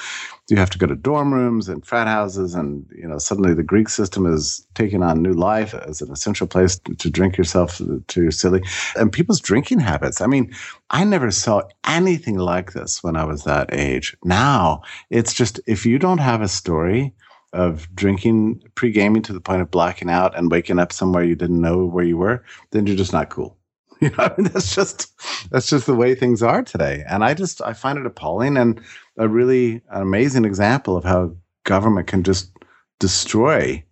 you 0.50 0.57
have 0.57 0.71
to 0.71 0.78
go 0.78 0.87
to 0.87 0.97
dorm 0.97 1.33
rooms 1.33 1.69
and 1.69 1.87
frat 1.87 2.07
houses 2.07 2.54
and 2.54 2.87
you 2.95 3.07
know 3.07 3.19
suddenly 3.19 3.54
the 3.54 3.62
greek 3.62 3.88
system 3.88 4.26
is 4.26 4.66
taking 4.75 5.02
on 5.02 5.23
new 5.23 5.33
life 5.33 5.75
as 5.75 6.00
an 6.00 6.11
essential 6.11 6.47
place 6.47 6.78
to, 6.78 6.95
to 6.97 7.11
drink 7.11 7.37
yourself 7.37 7.80
to 8.09 8.30
silly. 8.30 8.62
And 8.97 9.12
people's 9.12 9.40
drinking 9.40 9.80
habits. 9.80 10.21
I 10.21 10.26
mean 10.26 10.52
i 10.90 11.04
never 11.04 11.30
saw 11.30 11.62
anything 11.87 12.38
like 12.38 12.73
this 12.73 13.02
when 13.02 13.16
i 13.16 13.25
was 13.25 13.45
that 13.45 13.73
age. 13.73 14.16
Now 14.25 14.83
it's 15.11 15.35
just 15.35 15.61
if 15.66 15.87
you 15.87 15.99
don't 15.99 16.19
have 16.19 16.42
a 16.42 16.49
story 16.49 17.14
of 17.52 17.92
drinking 17.95 18.62
pre-gaming 18.75 19.23
to 19.23 19.33
the 19.33 19.40
point 19.40 19.62
of 19.62 19.71
blacking 19.71 20.11
out 20.11 20.37
and 20.37 20.50
waking 20.50 20.78
up 20.78 20.92
somewhere 20.92 21.25
you 21.25 21.35
didn't 21.35 21.61
know 21.61 21.85
where 21.85 22.04
you 22.04 22.16
were, 22.16 22.45
then 22.71 22.87
you're 22.87 22.97
just 22.97 23.12
not 23.12 23.28
cool. 23.28 23.57
You 24.11 24.11
know, 24.16 24.35
that's 24.38 24.75
just 24.75 25.12
that's 25.50 25.69
just 25.69 25.85
the 25.85 25.95
way 25.95 26.14
things 26.14 26.42
are 26.42 26.62
today. 26.62 27.04
And 27.07 27.23
I 27.23 27.35
just 27.35 27.61
I 27.61 27.75
find 27.75 27.99
it 27.99 28.07
appalling 28.07 28.57
and 28.57 28.80
a 29.19 29.28
really 29.28 29.83
amazing 29.90 30.47
example 30.47 30.97
of 30.97 31.04
how 31.04 31.35
government 31.64 32.07
can 32.07 32.23
just 32.23 32.50
destroy 32.99 33.85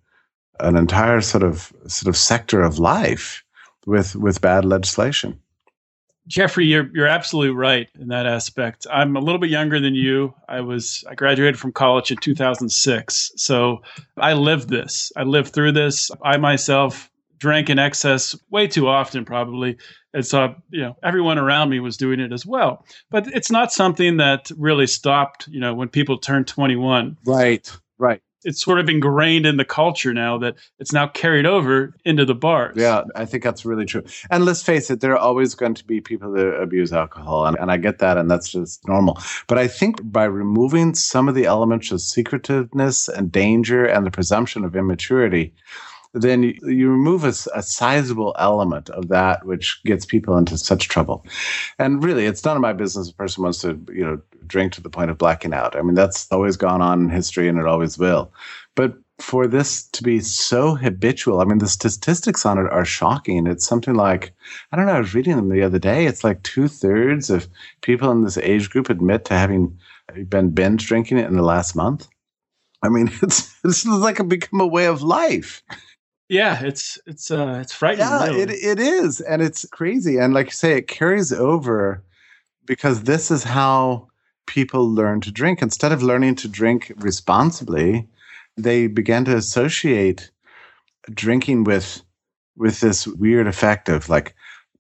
an 0.61 0.77
entire 0.77 1.21
sort 1.21 1.43
of 1.43 1.73
sort 1.87 2.09
of 2.09 2.17
sector 2.17 2.63
of 2.63 2.79
life 2.79 3.45
with 3.85 4.17
with 4.17 4.41
bad 4.41 4.65
legislation. 4.65 5.39
Jeffrey, 6.27 6.67
you're 6.67 6.91
you're 6.95 7.07
absolutely 7.07 7.55
right 7.55 7.89
in 7.99 8.09
that 8.09 8.27
aspect. 8.27 8.87
I'm 8.91 9.17
a 9.17 9.21
little 9.21 9.39
bit 9.39 9.51
younger 9.51 9.81
than 9.81 9.95
you. 9.95 10.35
I 10.49 10.61
was 10.61 11.05
I 11.09 11.15
graduated 11.15 11.59
from 11.59 11.73
college 11.73 12.11
in 12.11 12.19
2006, 12.19 13.33
so 13.37 13.83
I 14.19 14.35
lived 14.35 14.69
this. 14.69 15.11
I 15.17 15.23
lived 15.23 15.53
through 15.53 15.73
this. 15.73 16.11
I 16.23 16.37
myself 16.37 17.11
drank 17.39 17.71
in 17.71 17.79
excess 17.79 18.37
way 18.51 18.67
too 18.67 18.89
often, 18.89 19.25
probably, 19.25 19.77
and 20.13 20.27
so 20.27 20.55
you 20.71 20.83
know 20.83 20.97
everyone 21.03 21.39
around 21.39 21.71
me 21.71 21.81
was 21.81 21.97
doing 21.97 22.21
it 22.21 22.33
as 22.33 22.45
well. 22.45 22.85
But 23.11 23.27
it's 23.29 23.51
not 23.51 23.73
something 23.73 24.19
that 24.19 24.51
really 24.57 24.87
stopped. 24.87 25.49
You 25.49 25.61
know, 25.61 25.75
when 25.75 25.89
people 25.89 26.19
turned 26.19 26.47
21. 26.47 27.17
Right. 27.25 27.71
Right 27.99 28.23
it's 28.45 28.63
sort 28.63 28.79
of 28.79 28.89
ingrained 28.89 29.47
in 29.47 29.57
the 29.57 29.65
culture 29.65 30.15
now 30.15 30.39
that 30.39 30.57
it's 30.79 30.93
now 30.93 31.09
carried 31.09 31.47
over 31.47 31.95
into 32.05 32.25
the 32.25 32.35
bars. 32.35 32.77
Yeah, 32.77 33.03
I 33.17 33.25
think 33.25 33.43
that's 33.43 33.65
really 33.65 33.85
true. 33.85 34.05
And 34.31 34.45
let's 34.45 34.63
face 34.63 34.91
it, 34.91 35.01
there 35.01 35.13
are 35.13 35.19
always 35.19 35.55
going 35.55 35.75
to 35.75 35.85
be 35.85 36.01
people 36.01 36.33
that 36.33 36.61
abuse 36.61 36.93
alcohol, 36.93 37.47
and, 37.47 37.57
and 37.59 37.71
I 37.71 37.77
get 37.77 37.99
that, 37.99 38.17
and 38.17 38.31
that's 38.31 38.51
just 38.51 38.87
normal. 38.87 39.19
But 39.49 39.59
I 39.59 39.67
think 39.67 40.01
by 40.11 40.25
removing 40.25 40.95
some 40.95 41.29
of 41.29 41.35
the 41.35 41.47
elements 41.47 41.91
of 41.91 42.01
secretiveness 42.01 43.09
and 43.09 43.33
danger 43.33 43.85
and 43.85 44.07
the 44.07 44.11
presumption 44.11 44.65
of 44.65 44.77
immaturity, 44.77 45.53
then 46.15 46.43
you, 46.43 46.55
you 46.63 46.91
remove 46.91 47.25
a, 47.25 47.35
a, 47.55 47.63
sizable 47.63 48.35
element 48.39 48.89
of 48.91 49.09
that 49.09 49.45
which 49.45 49.81
gets 49.85 50.07
people 50.07 50.37
into 50.37 50.57
such 50.57 50.89
trouble. 50.89 51.25
And 51.79 52.03
really, 52.03 52.27
it's 52.27 52.45
none 52.45 52.57
of 52.57 52.63
my 52.63 52.73
business 52.73 53.11
a 53.11 53.15
person 53.15 53.43
wants 53.43 53.61
to, 53.61 53.81
you 53.93 54.05
know, 54.05 54.21
drink 54.47 54.73
to 54.73 54.81
the 54.81 54.91
point 54.91 55.11
of 55.11 55.19
blacking 55.19 55.53
out. 55.53 55.77
I 55.77 55.83
mean, 55.83 55.95
that's 55.95 56.31
always 56.33 56.57
gone 56.57 56.81
on 56.81 57.01
in 57.01 57.11
history 57.11 57.49
and 57.49 57.59
it 57.59 57.67
always 57.67 57.99
will. 57.99 58.33
But 58.75 58.95
for 59.19 59.47
this 59.47 59.83
to 59.89 60.03
be 60.03 60.21
so 60.21 60.77
habitual, 60.77 61.41
I 61.41 61.45
mean, 61.45 61.59
the 61.59 61.69
statistics 61.69 62.47
on 62.47 62.59
it 62.59 62.71
are 62.71 62.85
shocking. 62.85 63.47
It's 63.47 63.67
something 63.67 63.95
like, 63.95 64.33
I 64.73 64.77
don't 64.77 64.87
know, 64.87 64.93
I 64.93 65.01
was 65.01 65.15
reading 65.15 65.37
them 65.37 65.49
the 65.49 65.63
other 65.63 65.79
day. 65.79 66.07
It's 66.07 66.25
like 66.25 66.43
two 66.43 66.69
thirds 66.69 67.29
of 67.29 67.49
people 67.83 68.11
in 68.13 68.23
this 68.23 68.39
age 68.39 68.71
group 68.71 68.89
admit 68.89 69.25
to 69.27 69.35
having 69.35 69.79
been 70.29 70.51
binge 70.51 70.87
drinking 70.87 71.19
it 71.19 71.27
in 71.27 71.37
the 71.37 71.43
last 71.43 71.75
month. 71.75 72.09
I 72.83 72.89
mean, 72.89 73.11
it's 73.23 73.55
it's 73.65 73.85
like 73.85 74.21
a 74.21 74.25
become 74.25 74.61
a 74.61 74.67
way 74.67 74.87
of 74.87 75.03
life. 75.03 75.63
Yeah, 76.29 76.63
it's 76.63 76.99
it's 77.07 77.31
uh 77.31 77.59
it's 77.61 77.73
frightening. 77.73 78.07
Yeah, 78.07 78.27
really. 78.27 78.41
it 78.43 78.51
it 78.51 78.79
is, 78.79 79.21
and 79.21 79.41
it's 79.41 79.65
crazy. 79.71 80.19
And 80.19 80.35
like 80.35 80.47
you 80.47 80.53
say, 80.53 80.77
it 80.77 80.87
carries 80.89 81.33
over 81.33 82.03
because 82.67 83.05
this 83.05 83.31
is 83.31 83.45
how 83.45 84.09
people 84.47 84.89
learn 84.89 85.21
to 85.23 85.33
drink. 85.33 85.63
Instead 85.63 85.91
of 85.91 86.03
learning 86.03 86.35
to 86.37 86.49
drink 86.49 86.93
responsibly, 86.99 88.07
they 88.57 88.87
began 88.89 89.25
to 89.25 89.37
associate 89.37 90.31
drinking 91.11 91.65
with 91.65 92.03
with 92.57 92.81
this 92.81 93.07
weird 93.07 93.47
effect 93.47 93.89
of 93.89 94.09
like 94.11 94.35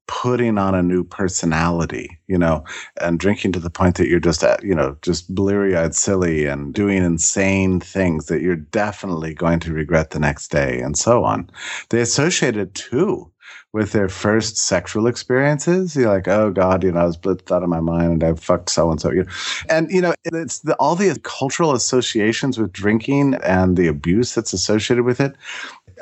putting 0.09 0.59
on 0.59 0.75
a 0.75 0.83
new 0.83 1.05
personality, 1.05 2.19
you 2.27 2.37
know, 2.37 2.65
and 3.00 3.21
drinking 3.21 3.53
to 3.53 3.61
the 3.61 3.71
point 3.71 3.97
that 3.97 4.09
you're 4.09 4.19
just, 4.19 4.43
uh, 4.43 4.57
you 4.62 4.75
know, 4.75 4.97
just 5.03 5.33
bleary 5.33 5.77
eyed 5.77 5.95
silly 5.95 6.47
and 6.47 6.75
doing 6.75 7.05
insane 7.05 7.79
things 7.79 8.27
that 8.27 8.43
you're 8.43 8.57
definitely 8.57 9.35
going 9.35 9.61
to 9.61 9.73
regret 9.73 10.11
the 10.11 10.19
next 10.19 10.49
day 10.49 10.81
and 10.81 10.97
so 10.99 11.25
on. 11.25 11.49
They 11.91 12.00
associate 12.00 12.57
it 12.57 12.75
too 12.75 13.31
with 13.73 13.93
their 13.93 14.09
first 14.09 14.57
sexual 14.57 15.07
experiences. 15.07 15.95
You're 15.95 16.09
like, 16.09 16.27
oh 16.27 16.50
God, 16.50 16.83
you 16.83 16.91
know, 16.91 17.00
I 17.00 17.05
was 17.05 17.19
blitzed 17.19 17.55
out 17.55 17.62
of 17.62 17.69
my 17.69 17.81
mind 17.81 18.12
and 18.12 18.25
I 18.25 18.35
fucked 18.35 18.71
so 18.71 18.91
and 18.91 19.00
so. 19.00 19.11
You 19.11 19.27
and 19.69 19.91
you 19.91 20.00
know, 20.00 20.15
it's 20.25 20.61
the, 20.61 20.75
all 20.77 20.97
the 20.97 21.19
cultural 21.23 21.73
associations 21.73 22.59
with 22.59 22.73
drinking 22.73 23.35
and 23.45 23.77
the 23.77 23.87
abuse 23.87 24.35
that's 24.35 24.53
associated 24.53 25.05
with 25.05 25.21
it. 25.21 25.37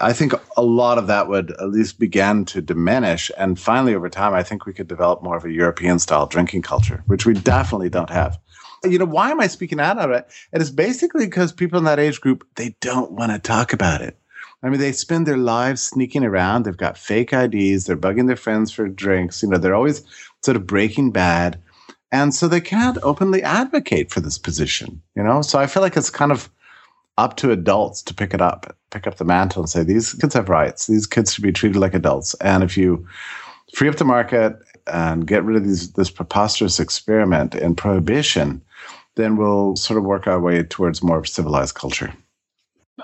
I 0.00 0.12
think 0.12 0.33
a 0.57 0.62
lot 0.62 0.99
of 0.99 1.07
that 1.07 1.29
would 1.29 1.50
at 1.53 1.71
least 1.71 1.99
begin 1.99 2.45
to 2.47 2.61
diminish. 2.61 3.31
And 3.37 3.59
finally, 3.59 3.95
over 3.95 4.09
time, 4.09 4.35
I 4.35 4.43
think 4.43 4.67
we 4.67 4.73
could 4.73 4.88
develop 4.88 5.23
more 5.23 5.37
of 5.37 5.45
a 5.45 5.53
European 5.53 5.99
style 5.99 6.26
drinking 6.26 6.62
culture, 6.62 7.03
which 7.07 7.26
we 7.26 7.35
definitely 7.35 7.88
don't 7.88 8.11
have. 8.11 8.38
You 8.85 8.99
know, 8.99 9.05
why 9.05 9.31
am 9.31 9.41
I 9.41 9.47
speaking 9.47 9.81
out 9.81 9.99
of 9.99 10.11
it? 10.11 10.26
It 10.53 10.61
is 10.61 10.71
basically 10.71 11.26
because 11.26 11.53
people 11.53 11.79
in 11.79 11.85
that 11.85 11.99
age 11.99 12.21
group, 12.21 12.47
they 12.57 12.76
don't 12.81 13.12
want 13.12 13.33
to 13.33 13.38
talk 13.38 13.73
about 13.73 14.03
it. 14.03 14.19
I 14.62 14.69
mean, 14.69 14.81
they 14.81 14.93
spend 14.93 15.26
their 15.26 15.37
lives 15.37 15.83
sneaking 15.83 16.25
around. 16.25 16.65
They've 16.65 16.76
got 16.76 16.99
fake 16.99 17.33
IDs. 17.33 17.87
They're 17.87 17.97
bugging 17.97 18.26
their 18.26 18.37
friends 18.37 18.73
for 18.73 18.88
drinks. 18.88 19.43
You 19.43 19.49
know, 19.49 19.59
they're 19.59 19.75
always 19.75 20.03
sort 20.43 20.57
of 20.57 20.67
breaking 20.67 21.12
bad. 21.12 21.61
And 22.12 22.35
so 22.35 22.49
they 22.49 22.61
can't 22.61 22.99
openly 23.03 23.43
advocate 23.43 24.11
for 24.11 24.21
this 24.21 24.38
position, 24.38 25.03
you 25.15 25.23
know? 25.23 25.43
So 25.43 25.59
I 25.59 25.67
feel 25.67 25.83
like 25.83 25.97
it's 25.97 26.11
kind 26.11 26.33
of 26.33 26.49
up 27.18 27.37
to 27.37 27.50
adults 27.50 28.02
to 28.02 28.14
pick 28.14 28.35
it 28.35 28.40
up, 28.40 28.76
pick 28.90 29.06
up 29.06 29.16
the 29.16 29.25
mantle 29.25 29.62
and 29.62 29.70
say, 29.70 29.82
these 29.82 30.14
kids 30.14 30.35
have 30.35 30.49
rights. 30.49 30.87
These 30.87 31.06
kids 31.06 31.32
should 31.32 31.44
be 31.44 31.52
treated 31.52 31.78
like 31.78 31.94
adults. 31.94 32.35
And 32.35 32.62
if 32.62 32.76
you 32.76 33.06
free 33.75 33.88
up 33.88 33.96
the 33.96 34.04
market 34.04 34.58
and 34.87 35.26
get 35.26 35.44
rid 35.44 35.56
of 35.56 35.64
these, 35.64 35.92
this 35.92 36.11
preposterous 36.11 36.78
experiment 36.78 37.54
in 37.54 37.75
prohibition, 37.75 38.62
then 39.16 39.37
we'll 39.37 39.76
sort 39.76 39.99
of 39.99 40.04
work 40.04 40.26
our 40.26 40.40
way 40.40 40.62
towards 40.62 41.02
more 41.02 41.25
civilized 41.25 41.75
culture. 41.75 42.12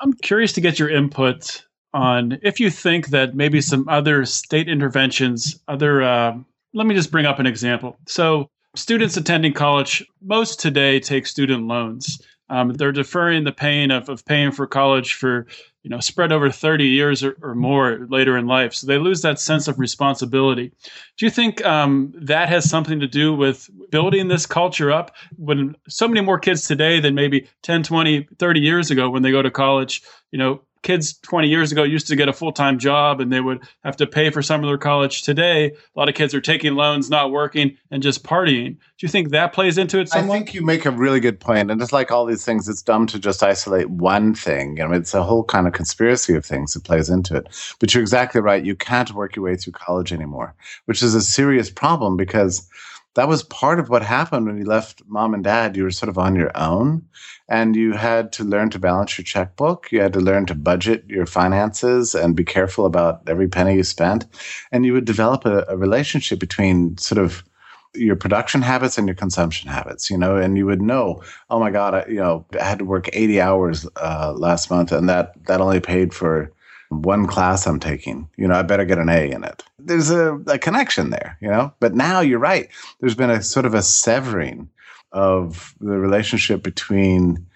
I'm 0.00 0.12
curious 0.12 0.52
to 0.54 0.60
get 0.60 0.78
your 0.78 0.88
input 0.88 1.64
on 1.94 2.38
if 2.42 2.60
you 2.60 2.70
think 2.70 3.08
that 3.08 3.34
maybe 3.34 3.60
some 3.60 3.86
other 3.88 4.24
state 4.24 4.68
interventions, 4.68 5.60
other, 5.68 6.02
uh, 6.02 6.36
let 6.72 6.86
me 6.86 6.94
just 6.94 7.10
bring 7.10 7.26
up 7.26 7.38
an 7.38 7.46
example. 7.46 7.96
So, 8.06 8.48
students 8.74 9.16
attending 9.18 9.52
college, 9.52 10.04
most 10.22 10.58
today 10.58 10.98
take 10.98 11.26
student 11.26 11.66
loans. 11.66 12.20
Um, 12.52 12.74
they're 12.74 12.92
deferring 12.92 13.44
the 13.44 13.52
pain 13.52 13.90
of, 13.90 14.10
of 14.10 14.26
paying 14.26 14.52
for 14.52 14.66
college 14.66 15.14
for 15.14 15.46
you 15.82 15.90
know 15.90 16.00
spread 16.00 16.32
over 16.32 16.50
30 16.50 16.84
years 16.84 17.24
or, 17.24 17.34
or, 17.40 17.54
more 17.54 18.06
later 18.10 18.36
in 18.36 18.46
life. 18.46 18.74
So 18.74 18.86
they 18.86 18.98
lose 18.98 19.22
that 19.22 19.40
sense 19.40 19.68
of 19.68 19.78
responsibility. 19.78 20.70
Do 21.16 21.24
you 21.24 21.30
think 21.30 21.64
um, 21.64 22.12
that 22.14 22.50
has 22.50 22.68
something 22.68 23.00
to 23.00 23.08
do 23.08 23.34
with 23.34 23.70
building 23.90 24.28
this 24.28 24.44
culture 24.44 24.92
up? 24.92 25.16
When 25.38 25.74
so 25.88 26.06
many 26.06 26.20
more 26.20 26.38
kids 26.38 26.68
today 26.68 27.00
than 27.00 27.14
maybe 27.14 27.48
10 27.62 27.84
20 27.84 28.28
30 28.38 28.60
years 28.60 28.90
ago 28.90 29.08
when 29.08 29.22
they 29.22 29.30
go 29.30 29.40
to 29.40 29.50
college 29.50 30.02
you 30.30 30.38
know 30.38 30.60
kids 30.82 31.14
20 31.18 31.48
years 31.48 31.72
ago 31.72 31.82
used 31.82 32.06
to 32.08 32.16
get 32.16 32.28
a 32.28 32.32
full-time 32.32 32.78
job 32.78 33.20
and 33.20 33.32
they 33.32 33.40
would 33.40 33.60
have 33.84 33.96
to 33.96 34.06
pay 34.06 34.30
for 34.30 34.42
some 34.42 34.62
of 34.62 34.66
their 34.68 34.78
college 34.78 35.22
today 35.22 35.66
a 35.66 35.98
lot 35.98 36.08
of 36.08 36.14
kids 36.14 36.34
are 36.34 36.40
taking 36.40 36.74
loans 36.74 37.08
not 37.08 37.30
working 37.30 37.76
and 37.90 38.02
just 38.02 38.24
partying 38.24 38.70
do 38.72 39.06
you 39.06 39.08
think 39.08 39.30
that 39.30 39.52
plays 39.52 39.78
into 39.78 40.00
it 40.00 40.08
somewhat? 40.08 40.34
i 40.34 40.38
think 40.38 40.54
you 40.54 40.62
make 40.62 40.84
a 40.84 40.90
really 40.90 41.20
good 41.20 41.38
point 41.38 41.70
and 41.70 41.80
it's 41.80 41.92
like 41.92 42.10
all 42.10 42.26
these 42.26 42.44
things 42.44 42.68
it's 42.68 42.82
dumb 42.82 43.06
to 43.06 43.18
just 43.18 43.42
isolate 43.42 43.88
one 43.90 44.34
thing 44.34 44.76
you 44.76 44.86
know 44.86 44.92
it's 44.92 45.14
a 45.14 45.22
whole 45.22 45.44
kind 45.44 45.66
of 45.66 45.72
conspiracy 45.72 46.34
of 46.34 46.44
things 46.44 46.74
that 46.74 46.84
plays 46.84 47.08
into 47.08 47.36
it 47.36 47.46
but 47.78 47.94
you're 47.94 48.02
exactly 48.02 48.40
right 48.40 48.64
you 48.64 48.74
can't 48.74 49.12
work 49.12 49.36
your 49.36 49.44
way 49.44 49.56
through 49.56 49.72
college 49.72 50.12
anymore 50.12 50.54
which 50.86 51.02
is 51.02 51.14
a 51.14 51.20
serious 51.22 51.70
problem 51.70 52.16
because 52.16 52.68
that 53.14 53.28
was 53.28 53.42
part 53.44 53.78
of 53.78 53.90
what 53.90 54.02
happened 54.02 54.46
when 54.46 54.56
you 54.56 54.64
left 54.64 55.02
mom 55.06 55.34
and 55.34 55.44
dad. 55.44 55.76
You 55.76 55.84
were 55.84 55.90
sort 55.90 56.08
of 56.08 56.18
on 56.18 56.34
your 56.34 56.50
own 56.56 57.06
and 57.52 57.76
you 57.76 57.92
had 57.92 58.32
to 58.32 58.44
learn 58.44 58.70
to 58.70 58.78
balance 58.78 59.18
your 59.18 59.26
checkbook. 59.26 59.92
You 59.92 60.00
had 60.00 60.14
to 60.14 60.20
learn 60.20 60.46
to 60.46 60.54
budget 60.54 61.04
your 61.06 61.26
finances 61.26 62.14
and 62.14 62.34
be 62.34 62.44
careful 62.44 62.86
about 62.86 63.20
every 63.26 63.46
penny 63.46 63.74
you 63.74 63.84
spent. 63.84 64.24
And 64.72 64.86
you 64.86 64.94
would 64.94 65.04
develop 65.04 65.44
a, 65.44 65.66
a 65.68 65.76
relationship 65.76 66.40
between 66.40 66.96
sort 66.96 67.22
of 67.22 67.44
your 67.92 68.16
production 68.16 68.62
habits 68.62 68.96
and 68.96 69.06
your 69.06 69.14
consumption 69.14 69.68
habits, 69.68 70.08
you 70.10 70.16
know, 70.16 70.38
and 70.38 70.56
you 70.56 70.64
would 70.64 70.80
know, 70.80 71.22
oh 71.50 71.60
my 71.60 71.70
God, 71.70 71.94
I, 71.94 72.06
you 72.08 72.16
know, 72.16 72.46
I 72.58 72.64
had 72.64 72.78
to 72.78 72.86
work 72.86 73.10
80 73.12 73.38
hours 73.42 73.86
uh, 73.96 74.32
last 74.34 74.70
month 74.70 74.90
and 74.90 75.06
that, 75.10 75.34
that 75.44 75.60
only 75.60 75.80
paid 75.80 76.14
for 76.14 76.50
one 76.88 77.26
class 77.26 77.66
I'm 77.66 77.78
taking. 77.78 78.30
You 78.38 78.48
know, 78.48 78.54
I 78.54 78.62
better 78.62 78.86
get 78.86 78.96
an 78.96 79.10
A 79.10 79.30
in 79.30 79.44
it. 79.44 79.62
There's 79.78 80.08
a, 80.08 80.36
a 80.46 80.58
connection 80.58 81.10
there, 81.10 81.36
you 81.42 81.48
know. 81.48 81.74
But 81.80 81.94
now 81.94 82.20
you're 82.20 82.38
right. 82.38 82.70
There's 83.00 83.14
been 83.14 83.28
a 83.28 83.42
sort 83.42 83.66
of 83.66 83.74
a 83.74 83.82
severing 83.82 84.70
of 85.12 85.74
the 85.80 85.98
relationship 85.98 86.62
between 86.62 87.46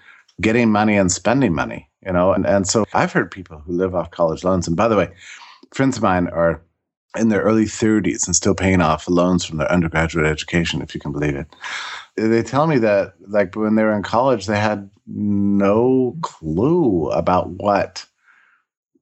getting 0.41 0.71
money 0.71 0.97
and 0.97 1.11
spending 1.11 1.55
money, 1.55 1.89
you 2.05 2.13
know. 2.13 2.33
And, 2.33 2.47
and 2.47 2.67
so 2.67 2.85
I've 2.93 3.13
heard 3.13 3.31
people 3.31 3.59
who 3.59 3.73
live 3.73 3.95
off 3.95 4.11
college 4.11 4.45
loans. 4.45 4.67
And 4.67 4.77
by 4.77 4.89
the 4.89 4.97
way, 4.97 5.11
friends 5.73 5.97
of 5.97 6.03
mine 6.03 6.29
are 6.29 6.63
in 7.17 7.31
their 7.31 7.43
early 7.43 7.65
30s 7.65 8.27
and 8.27 8.37
still 8.37 8.55
paying 8.55 8.83
off 8.83 9.09
loans 9.09 9.45
from 9.45 9.57
their 9.57 9.73
undergraduate 9.73 10.27
education, 10.27 10.83
if 10.83 10.95
you 10.95 11.01
can 11.01 11.13
believe 11.13 11.35
it. 11.35 11.47
They 12.17 12.43
tell 12.43 12.67
me 12.67 12.79
that, 12.79 13.15
like, 13.27 13.55
when 13.57 13.75
they 13.75 13.83
were 13.85 13.97
in 13.97 14.03
college, 14.03 14.47
they 14.47 14.59
had 14.59 14.91
no 15.07 16.17
clue 16.21 17.09
about 17.11 17.49
what 17.51 18.07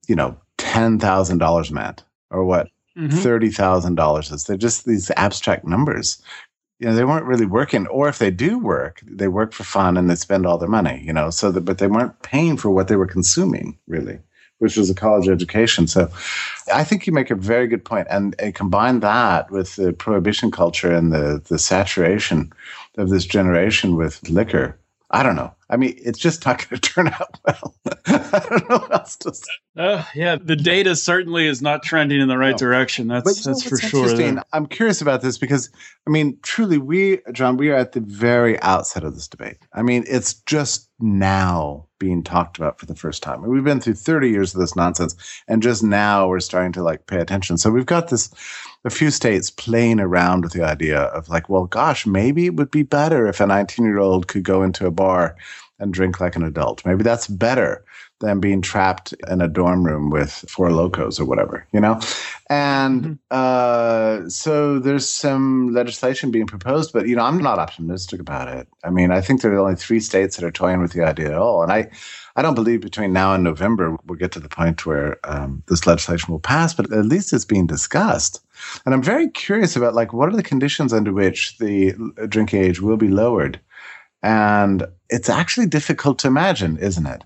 you 0.07 0.15
know, 0.15 0.37
$10,000 0.57 1.71
meant 1.71 2.03
or 2.31 2.45
what 2.45 2.69
mm-hmm. 2.97 3.17
$30,000 3.17 4.33
is. 4.33 4.43
They're 4.43 4.57
just 4.57 4.85
these 4.85 5.11
abstract 5.17 5.65
numbers. 5.65 6.21
You 6.79 6.87
know, 6.87 6.95
they 6.95 7.05
weren't 7.05 7.25
really 7.25 7.45
working, 7.45 7.87
or 7.87 8.09
if 8.09 8.17
they 8.17 8.31
do 8.31 8.59
work, 8.59 9.01
they 9.05 9.29
work 9.29 9.53
for 9.53 9.63
fun 9.63 9.95
and 9.95 10.09
they 10.09 10.15
spend 10.15 10.45
all 10.45 10.57
their 10.57 10.69
money, 10.69 11.01
you 11.05 11.13
know, 11.13 11.29
so 11.29 11.51
that, 11.51 11.61
but 11.61 11.77
they 11.77 11.87
weren't 11.87 12.21
paying 12.21 12.57
for 12.57 12.69
what 12.69 12.89
they 12.89 12.97
were 12.97 13.07
consuming, 13.07 13.77
really, 13.87 14.19
which 14.59 14.75
was 14.75 14.89
a 14.89 14.95
college 14.95 15.29
education. 15.29 15.87
So 15.87 16.09
I 16.73 16.83
think 16.83 17.07
you 17.07 17.13
make 17.13 17.31
a 17.31 17.35
very 17.35 17.67
good 17.67 17.85
point. 17.85 18.07
And, 18.09 18.35
and 18.39 18.53
combine 18.53 18.99
that 18.99 19.49
with 19.51 19.77
the 19.77 19.93
prohibition 19.93 20.51
culture 20.51 20.91
and 20.91 21.13
the, 21.13 21.41
the 21.47 21.59
saturation 21.59 22.51
of 22.97 23.09
this 23.09 23.25
generation 23.25 23.95
with 23.95 24.27
liquor 24.29 24.77
I 25.11 25.23
don't 25.23 25.35
know. 25.35 25.53
I 25.75 25.77
mean, 25.77 25.93
it's 25.97 26.17
just 26.17 26.45
not 26.45 26.57
going 26.59 26.79
to 26.79 26.89
turn 26.89 27.09
out 27.09 27.37
well. 27.45 27.75
I 28.07 28.45
don't 28.49 28.69
know 28.69 28.77
what 28.77 28.93
else 28.93 29.17
to 29.17 29.33
say. 29.33 29.51
Uh, 29.75 30.05
yeah, 30.15 30.37
the 30.41 30.55
data 30.55 30.95
certainly 30.95 31.47
is 31.47 31.61
not 31.61 31.83
trending 31.83 32.21
in 32.21 32.29
the 32.29 32.37
right 32.37 32.51
no. 32.51 32.57
direction. 32.57 33.09
That's 33.09 33.43
but, 33.43 33.51
that's 33.51 33.61
for 33.61 33.77
sure. 33.77 34.09
Interesting. 34.09 34.39
I'm 34.53 34.67
curious 34.67 35.01
about 35.01 35.21
this 35.21 35.37
because, 35.37 35.69
I 36.07 36.11
mean, 36.11 36.39
truly, 36.43 36.77
we, 36.77 37.19
John, 37.33 37.57
we 37.57 37.71
are 37.71 37.75
at 37.75 37.91
the 37.91 37.99
very 37.99 38.57
outset 38.61 39.03
of 39.03 39.15
this 39.15 39.27
debate. 39.27 39.57
I 39.73 39.81
mean, 39.81 40.05
it's 40.07 40.35
just 40.45 40.89
now 41.01 41.85
being 41.99 42.23
talked 42.23 42.57
about 42.57 42.79
for 42.79 42.85
the 42.85 42.95
first 42.95 43.21
time. 43.21 43.41
We've 43.41 43.63
been 43.63 43.81
through 43.81 43.95
30 43.95 44.29
years 44.29 44.53
of 44.53 44.61
this 44.61 44.77
nonsense, 44.77 45.15
and 45.49 45.61
just 45.61 45.83
now 45.83 46.29
we're 46.29 46.39
starting 46.39 46.71
to 46.73 46.83
like 46.83 47.07
pay 47.07 47.19
attention. 47.19 47.57
So 47.57 47.69
we've 47.69 47.85
got 47.85 48.07
this 48.07 48.29
a 48.85 48.89
few 48.89 49.11
states 49.11 49.49
playing 49.49 49.99
around 49.99 50.43
with 50.43 50.53
the 50.53 50.63
idea 50.63 50.99
of 50.99 51.27
like, 51.27 51.49
well, 51.49 51.65
gosh, 51.65 52.05
maybe 52.05 52.45
it 52.45 52.55
would 52.55 52.71
be 52.71 52.83
better 52.83 53.27
if 53.27 53.41
a 53.41 53.47
19 53.47 53.85
year 53.85 53.97
old 53.97 54.27
could 54.27 54.43
go 54.43 54.63
into 54.63 54.85
a 54.85 54.91
bar 54.91 55.35
and 55.79 55.93
drink 55.93 56.19
like 56.19 56.35
an 56.35 56.43
adult. 56.43 56.85
Maybe 56.85 57.03
that's 57.03 57.27
better 57.27 57.83
than 58.21 58.39
being 58.39 58.61
trapped 58.61 59.13
in 59.27 59.41
a 59.41 59.47
dorm 59.47 59.85
room 59.85 60.09
with 60.09 60.45
Four 60.47 60.69
Lokos 60.69 61.19
or 61.19 61.25
whatever, 61.25 61.67
you 61.73 61.81
know? 61.81 61.99
And 62.49 63.03
mm-hmm. 63.03 64.25
uh, 64.25 64.29
so 64.29 64.79
there's 64.79 65.07
some 65.07 65.73
legislation 65.73 66.31
being 66.31 66.47
proposed, 66.47 66.93
but, 66.93 67.07
you 67.07 67.15
know, 67.15 67.23
I'm 67.23 67.39
not 67.39 67.59
optimistic 67.59 68.21
about 68.21 68.47
it. 68.47 68.69
I 68.85 68.89
mean, 68.89 69.11
I 69.11 69.19
think 69.19 69.41
there 69.41 69.53
are 69.53 69.59
only 69.59 69.75
three 69.75 69.99
states 69.99 70.37
that 70.37 70.45
are 70.45 70.51
toying 70.51 70.81
with 70.81 70.93
the 70.93 71.03
idea 71.03 71.31
at 71.31 71.37
all. 71.37 71.61
And 71.61 71.73
I, 71.73 71.89
I 72.37 72.41
don't 72.41 72.55
believe 72.55 72.79
between 72.79 73.11
now 73.11 73.33
and 73.33 73.43
November 73.43 73.97
we'll 74.05 74.17
get 74.17 74.31
to 74.33 74.39
the 74.39 74.49
point 74.49 74.85
where 74.85 75.17
um, 75.25 75.61
this 75.67 75.85
legislation 75.85 76.31
will 76.31 76.39
pass, 76.39 76.73
but 76.73 76.91
at 76.93 77.05
least 77.05 77.33
it's 77.33 77.45
being 77.45 77.67
discussed. 77.67 78.41
And 78.85 78.93
I'm 78.93 79.03
very 79.03 79.29
curious 79.29 79.75
about, 79.75 79.93
like, 79.93 80.13
what 80.13 80.29
are 80.29 80.35
the 80.35 80.43
conditions 80.43 80.93
under 80.93 81.11
which 81.11 81.57
the 81.57 81.93
drinking 82.29 82.63
age 82.63 82.79
will 82.79 82.97
be 82.97 83.09
lowered? 83.09 83.59
And 84.23 84.85
it's 85.09 85.29
actually 85.29 85.67
difficult 85.67 86.19
to 86.19 86.27
imagine, 86.27 86.77
isn't 86.77 87.05
it? 87.05 87.23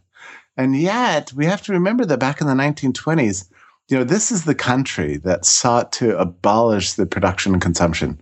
And 0.58 0.76
yet, 0.80 1.32
we 1.34 1.46
have 1.46 1.62
to 1.64 1.72
remember 1.72 2.06
that 2.06 2.20
back 2.20 2.42
in 2.42 2.48
the 2.48 2.54
1920s, 2.54 3.50
you 3.88 3.98
know, 3.98 4.04
this 4.04 4.32
is 4.32 4.44
the 4.44 4.56
country 4.56 5.18
that 5.18 5.46
sought 5.46 5.92
to 5.94 6.18
abolish 6.18 6.94
the 6.94 7.06
production 7.06 7.54
and 7.54 7.62
consumption 7.62 8.22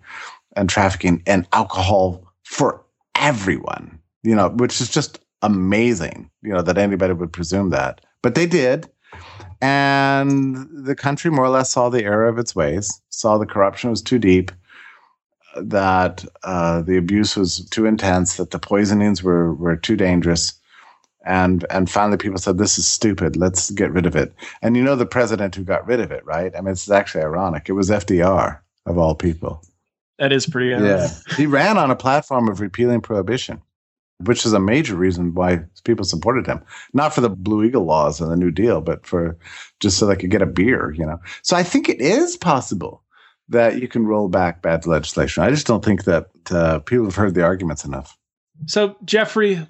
and 0.56 0.70
trafficking 0.70 1.24
in 1.26 1.48
alcohol 1.52 2.24
for 2.44 2.84
everyone, 3.16 4.00
you 4.24 4.36
know, 4.36 4.50
which 4.50 4.80
is 4.80 4.90
just 4.90 5.20
amazing, 5.42 6.30
you 6.42 6.54
know, 6.54 6.62
that 6.62 6.78
anybody 6.78 7.14
would 7.14 7.34
presume 7.34 7.70
that. 7.72 8.02
But 8.22 8.36
they 8.36 8.46
did. 8.46 8.90
And 9.62 10.68
the 10.72 10.96
country 10.96 11.32
more 11.32 11.46
or 11.46 11.50
less 11.50 11.72
saw 11.72 11.90
the 11.90 12.04
error 12.04 12.28
of 12.28 12.38
its 12.38 12.56
ways, 12.56 13.02
saw 13.10 13.38
the 13.38 13.46
corruption 13.46 13.90
was 13.90 14.02
too 14.02 14.20
deep, 14.20 14.52
that 15.62 16.24
uh, 16.44 16.82
the 16.82 16.98
abuse 16.98 17.36
was 17.36 17.66
too 17.70 17.86
intense, 17.86 18.38
that 18.38 18.52
the 18.52 18.60
poisonings 18.60 19.24
were, 19.24 19.54
were 19.54 19.76
too 19.76 19.96
dangerous. 19.96 20.54
And 21.26 21.66
and 21.70 21.90
finally 21.90 22.18
people 22.18 22.38
said 22.38 22.58
this 22.58 22.78
is 22.78 22.88
stupid. 22.88 23.36
Let's 23.36 23.70
get 23.72 23.92
rid 23.92 24.06
of 24.06 24.16
it. 24.16 24.34
And 24.62 24.78
you 24.78 24.84
know 24.84 24.96
the 24.96 25.06
president 25.06 25.56
who 25.56 25.64
got 25.64 25.86
rid 25.86 26.00
of 26.00 26.10
it 26.10 26.26
right? 26.26 26.56
I 26.56 26.62
mean 26.62 26.72
it's 26.72 26.90
actually 26.90 27.24
ironic. 27.24 27.68
It 27.68 27.74
was 27.74 27.90
fdr 27.90 28.60
of 28.86 28.98
all 28.98 29.14
people. 29.14 29.62
That 30.20 30.32
is 30.32 30.48
pretty 30.48 30.74
ironic. 30.74 30.90
yeah 30.90 31.10
he 31.36 31.46
ran 31.46 31.78
on 31.78 31.92
a 31.92 31.98
platform 31.98 32.48
of 32.48 32.62
repealing 32.62 33.02
prohibition 33.02 33.62
which 34.24 34.46
is 34.46 34.54
a 34.54 34.60
major 34.60 34.96
reason 34.96 35.36
why 35.36 35.64
people 35.84 36.06
supported 36.06 36.48
him. 36.48 36.64
Not 36.94 37.14
for 37.14 37.22
the 37.22 37.30
blue 37.30 37.64
eagle 37.64 37.84
laws 37.84 38.22
and 38.22 38.32
the 38.32 38.38
new 38.38 38.50
deal 38.50 38.80
but 38.80 39.06
for 39.06 39.38
just 39.82 39.98
so 39.98 40.06
they 40.06 40.16
could 40.16 40.32
get 40.32 40.42
a 40.42 40.46
beer 40.46 40.94
you 40.94 41.06
know. 41.06 41.20
So 41.42 41.58
i 41.58 41.64
think 41.64 41.90
it 41.90 42.00
is 42.00 42.38
possible 42.38 43.04
that 43.50 43.82
you 43.82 43.88
can 43.88 44.06
roll 44.06 44.28
back 44.28 44.62
bad 44.62 44.86
legislation 44.86 45.44
i 45.44 45.50
just 45.50 45.68
don't 45.68 45.84
think 45.84 46.04
that 46.04 46.28
uh, 46.52 46.80
people 46.80 47.06
have 47.06 47.16
heard 47.16 47.34
the 47.34 47.44
arguments 47.44 47.86
enough 47.86 48.18
so 48.66 48.96
jeffrey 49.06 49.68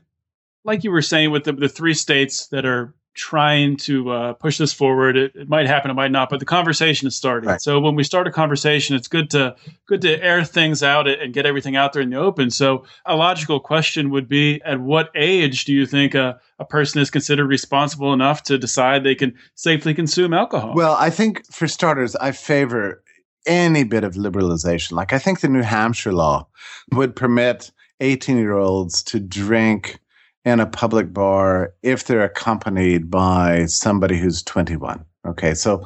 like 0.64 0.84
you 0.84 0.92
were 0.92 1.02
saying 1.02 1.32
with 1.32 1.44
the, 1.46 1.54
the 1.54 1.70
three 1.70 1.94
states 1.94 2.48
that 2.48 2.66
are 2.66 2.94
trying 3.18 3.76
to 3.76 4.12
uh, 4.12 4.34
push 4.34 4.60
this 4.60 4.72
forward. 4.72 5.18
It, 5.18 5.36
it, 5.36 5.50
might 5.50 5.66
happen, 5.66 5.90
it 5.90 5.96
might 5.96 6.12
not, 6.12 6.30
but 6.30 6.40
the 6.40 6.46
conversation 6.46 7.08
is 7.08 7.16
starting. 7.16 7.50
Right. 7.50 7.62
So 7.62 7.80
when 7.80 7.96
we 7.96 8.04
start 8.04 8.28
a 8.28 8.32
conversation, 8.32 8.96
it's 8.96 9.08
good 9.08 9.32
to 9.32 9.56
good 9.88 10.02
to 10.04 10.24
air 10.24 10.46
things 10.46 10.84
out 10.84 11.08
and 11.10 11.34
get 11.34 11.46
everything 11.46 11.76
out 11.76 11.94
there 11.94 12.04
in 12.04 12.12
the 12.12 12.18
open. 12.18 12.52
So 12.52 12.86
a 13.06 13.16
logical 13.16 13.60
question 13.60 14.12
would 14.12 14.30
be: 14.30 14.62
At 14.64 14.80
what 14.80 15.10
age 15.16 15.66
do 15.66 15.74
you 15.74 15.86
think 15.86 16.14
a, 16.14 16.40
a 16.60 16.66
person 16.66 17.02
is 17.02 17.10
considered 17.10 17.48
responsible 17.48 18.14
enough 18.14 18.44
to 18.44 18.58
decide 18.58 19.04
they 19.04 19.16
can 19.16 19.34
safely 19.56 19.94
consume 19.94 20.34
alcohol? 20.34 20.74
Well, 20.76 20.94
I 20.94 21.10
think 21.10 21.46
for 21.52 21.68
starters, 21.68 22.16
I 22.16 22.32
favor 22.32 23.04
any 23.48 23.84
bit 23.84 24.04
of 24.04 24.14
liberalization. 24.14 24.92
Like 24.92 25.14
I 25.14 25.20
think 25.20 25.40
the 25.40 25.48
New 25.48 25.64
Hampshire 25.64 26.14
law 26.14 26.48
would 26.92 27.16
permit 27.16 27.72
18 28.00 28.38
year 28.38 28.58
olds 28.58 29.02
to 29.04 29.20
drink 29.20 30.00
in 30.46 30.60
a 30.60 30.66
public 30.66 31.14
bar 31.14 31.74
if 31.84 32.06
they're 32.06 32.24
accompanied 32.24 33.10
by 33.10 33.66
somebody 33.66 34.18
who's 34.18 34.44
21. 34.44 35.04
Okay, 35.26 35.54
so 35.54 35.86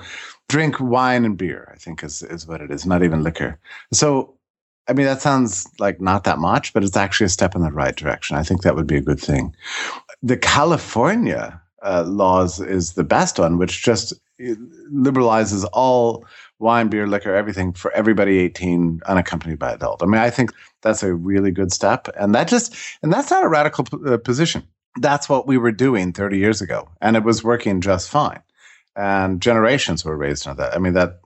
drink 0.49 0.79
wine 0.79 1.25
and 1.25 1.37
beer, 1.37 1.71
I 1.73 1.77
think 1.77 2.03
is, 2.03 2.21
is 2.21 2.45
what 2.45 2.61
it 2.61 2.69
is, 2.69 2.85
not 2.85 3.01
even 3.01 3.23
liquor. 3.23 3.59
So, 3.91 4.35
I 4.87 4.93
mean, 4.93 5.07
that 5.07 5.21
sounds 5.21 5.67
like 5.79 5.99
not 5.99 6.25
that 6.25 6.37
much, 6.37 6.73
but 6.73 6.83
it's 6.83 6.97
actually 6.97 7.25
a 7.25 7.29
step 7.29 7.55
in 7.55 7.61
the 7.61 7.71
right 7.71 7.95
direction. 7.95 8.37
I 8.37 8.43
think 8.43 8.61
that 8.61 8.75
would 8.75 8.85
be 8.85 8.97
a 8.97 9.01
good 9.01 9.19
thing. 9.19 9.55
The 10.21 10.37
California 10.37 11.59
uh, 11.81 12.03
laws 12.07 12.59
is 12.59 12.93
the 12.93 13.03
best 13.03 13.39
one, 13.39 13.57
which 13.57 13.83
just 13.83 14.13
liberalizes 14.39 15.67
all 15.73 16.25
wine, 16.61 16.87
beer, 16.87 17.07
liquor, 17.07 17.33
everything 17.33 17.73
for 17.73 17.91
everybody 17.91 18.37
18 18.39 19.01
unaccompanied 19.07 19.59
by 19.59 19.71
adult. 19.71 20.01
I 20.01 20.05
mean, 20.05 20.21
I 20.21 20.29
think 20.29 20.51
that's 20.81 21.03
a 21.03 21.13
really 21.13 21.51
good 21.51 21.73
step. 21.73 22.07
And 22.17 22.33
that 22.35 22.47
just, 22.47 22.75
and 23.01 23.11
that's 23.11 23.31
not 23.31 23.43
a 23.43 23.49
radical 23.49 23.85
uh, 24.07 24.17
position. 24.17 24.63
That's 24.99 25.27
what 25.27 25.47
we 25.47 25.57
were 25.57 25.71
doing 25.71 26.13
30 26.13 26.37
years 26.37 26.61
ago. 26.61 26.87
And 27.01 27.15
it 27.15 27.23
was 27.23 27.43
working 27.43 27.81
just 27.81 28.09
fine. 28.09 28.41
And 28.95 29.41
generations 29.41 30.05
were 30.05 30.17
raised 30.17 30.47
on 30.47 30.57
that. 30.57 30.75
I 30.75 30.79
mean, 30.79 30.93
that, 30.93 31.21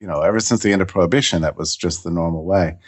you 0.00 0.06
know, 0.06 0.20
ever 0.20 0.40
since 0.40 0.62
the 0.62 0.72
end 0.72 0.82
of 0.82 0.88
prohibition, 0.88 1.42
that 1.42 1.56
was 1.56 1.76
just 1.76 2.04
the 2.04 2.10
normal 2.10 2.44
way. 2.44 2.78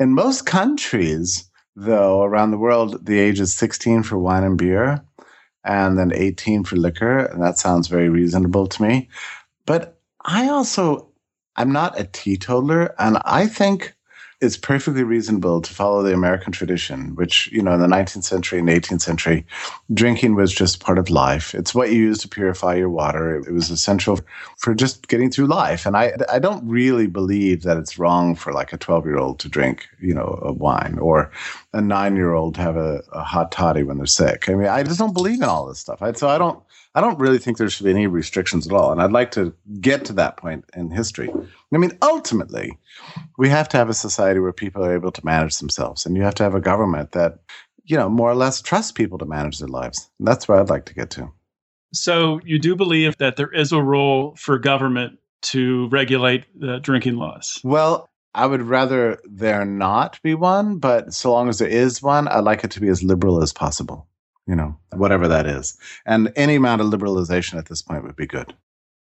In 0.00 0.14
most 0.14 0.46
countries, 0.46 1.48
though, 1.76 2.22
around 2.22 2.50
the 2.50 2.58
world, 2.58 3.04
the 3.04 3.18
age 3.18 3.40
is 3.40 3.52
16 3.52 4.02
for 4.02 4.18
wine 4.18 4.44
and 4.44 4.56
beer 4.56 5.04
and 5.64 5.98
then 5.98 6.12
18 6.14 6.64
for 6.64 6.76
liquor. 6.76 7.18
And 7.18 7.42
that 7.42 7.58
sounds 7.58 7.88
very 7.88 8.08
reasonable 8.08 8.66
to 8.66 8.82
me. 8.82 9.08
But 9.66 9.98
I 10.24 10.48
also 10.48 11.10
I'm 11.56 11.72
not 11.72 11.98
a 11.98 12.04
teetotaler, 12.04 12.94
and 12.98 13.18
I 13.24 13.46
think 13.46 13.94
it's 14.44 14.56
perfectly 14.56 15.04
reasonable 15.04 15.60
to 15.62 15.72
follow 15.72 16.02
the 16.02 16.12
American 16.12 16.52
tradition, 16.52 17.14
which, 17.14 17.50
you 17.50 17.62
know, 17.62 17.72
in 17.72 17.80
the 17.80 17.86
19th 17.86 18.24
century 18.24 18.58
and 18.58 18.68
18th 18.68 19.00
century, 19.00 19.46
drinking 19.92 20.34
was 20.34 20.52
just 20.52 20.80
part 20.80 20.98
of 20.98 21.08
life. 21.08 21.54
It's 21.54 21.74
what 21.74 21.92
you 21.92 21.98
use 21.98 22.18
to 22.18 22.28
purify 22.28 22.74
your 22.74 22.90
water. 22.90 23.36
It 23.36 23.52
was 23.52 23.70
essential 23.70 24.20
for 24.58 24.74
just 24.74 25.08
getting 25.08 25.30
through 25.30 25.46
life. 25.46 25.86
And 25.86 25.96
I, 25.96 26.14
I 26.30 26.38
don't 26.38 26.66
really 26.68 27.06
believe 27.06 27.62
that 27.62 27.76
it's 27.76 27.98
wrong 27.98 28.34
for 28.34 28.52
like 28.52 28.72
a 28.72 28.76
12 28.76 29.06
year 29.06 29.18
old 29.18 29.38
to 29.40 29.48
drink, 29.48 29.88
you 30.00 30.14
know, 30.14 30.38
a 30.42 30.52
wine 30.52 30.98
or 30.98 31.30
a 31.72 31.80
nine 31.80 32.16
year 32.16 32.34
old 32.34 32.56
to 32.56 32.60
have 32.60 32.76
a, 32.76 33.02
a 33.12 33.22
hot 33.22 33.50
toddy 33.50 33.82
when 33.82 33.96
they're 33.96 34.06
sick. 34.06 34.48
I 34.48 34.54
mean, 34.54 34.68
I 34.68 34.82
just 34.82 34.98
don't 34.98 35.14
believe 35.14 35.40
in 35.40 35.48
all 35.48 35.66
this 35.66 35.78
stuff. 35.78 36.02
I, 36.02 36.12
so 36.12 36.28
I 36.28 36.38
don't, 36.38 36.62
I 36.94 37.00
don't 37.00 37.18
really 37.18 37.38
think 37.38 37.58
there 37.58 37.68
should 37.68 37.84
be 37.84 37.90
any 37.90 38.06
restrictions 38.06 38.66
at 38.66 38.72
all. 38.72 38.92
And 38.92 39.02
I'd 39.02 39.12
like 39.12 39.32
to 39.32 39.52
get 39.80 40.04
to 40.06 40.12
that 40.14 40.36
point 40.36 40.64
in 40.76 40.90
history. 40.90 41.28
I 41.72 41.76
mean, 41.76 41.98
ultimately, 42.02 42.78
we 43.36 43.48
have 43.48 43.68
to 43.70 43.76
have 43.76 43.88
a 43.88 43.94
society 43.94 44.38
where 44.38 44.52
people 44.52 44.84
are 44.84 44.94
able 44.94 45.10
to 45.10 45.24
manage 45.24 45.58
themselves, 45.58 46.06
and 46.06 46.16
you 46.16 46.22
have 46.22 46.36
to 46.36 46.44
have 46.44 46.54
a 46.54 46.60
government 46.60 47.12
that, 47.12 47.40
you 47.84 47.96
know, 47.96 48.08
more 48.08 48.30
or 48.30 48.36
less 48.36 48.62
trusts 48.62 48.92
people 48.92 49.18
to 49.18 49.26
manage 49.26 49.58
their 49.58 49.68
lives. 49.68 50.08
And 50.18 50.28
that's 50.28 50.46
where 50.46 50.60
I'd 50.60 50.70
like 50.70 50.84
to 50.86 50.94
get 50.94 51.10
to. 51.10 51.32
So 51.92 52.40
you 52.44 52.58
do 52.58 52.76
believe 52.76 53.16
that 53.18 53.36
there 53.36 53.52
is 53.52 53.72
a 53.72 53.82
role 53.82 54.34
for 54.36 54.58
government 54.58 55.18
to 55.42 55.88
regulate 55.88 56.44
the 56.58 56.78
drinking 56.78 57.16
laws? 57.16 57.60
Well, 57.62 58.08
I 58.34 58.46
would 58.46 58.62
rather 58.62 59.20
there 59.24 59.64
not 59.64 60.20
be 60.22 60.34
one, 60.34 60.78
but 60.78 61.12
so 61.14 61.32
long 61.32 61.48
as 61.48 61.58
there 61.58 61.68
is 61.68 62.02
one, 62.02 62.26
I'd 62.28 62.40
like 62.40 62.64
it 62.64 62.70
to 62.72 62.80
be 62.80 62.88
as 62.88 63.02
liberal 63.02 63.42
as 63.42 63.52
possible 63.52 64.08
you 64.46 64.54
know, 64.54 64.76
whatever 64.92 65.28
that 65.28 65.46
is. 65.46 65.76
And 66.06 66.32
any 66.36 66.56
amount 66.56 66.80
of 66.80 66.88
liberalization 66.88 67.58
at 67.58 67.66
this 67.66 67.82
point 67.82 68.04
would 68.04 68.16
be 68.16 68.26
good. 68.26 68.54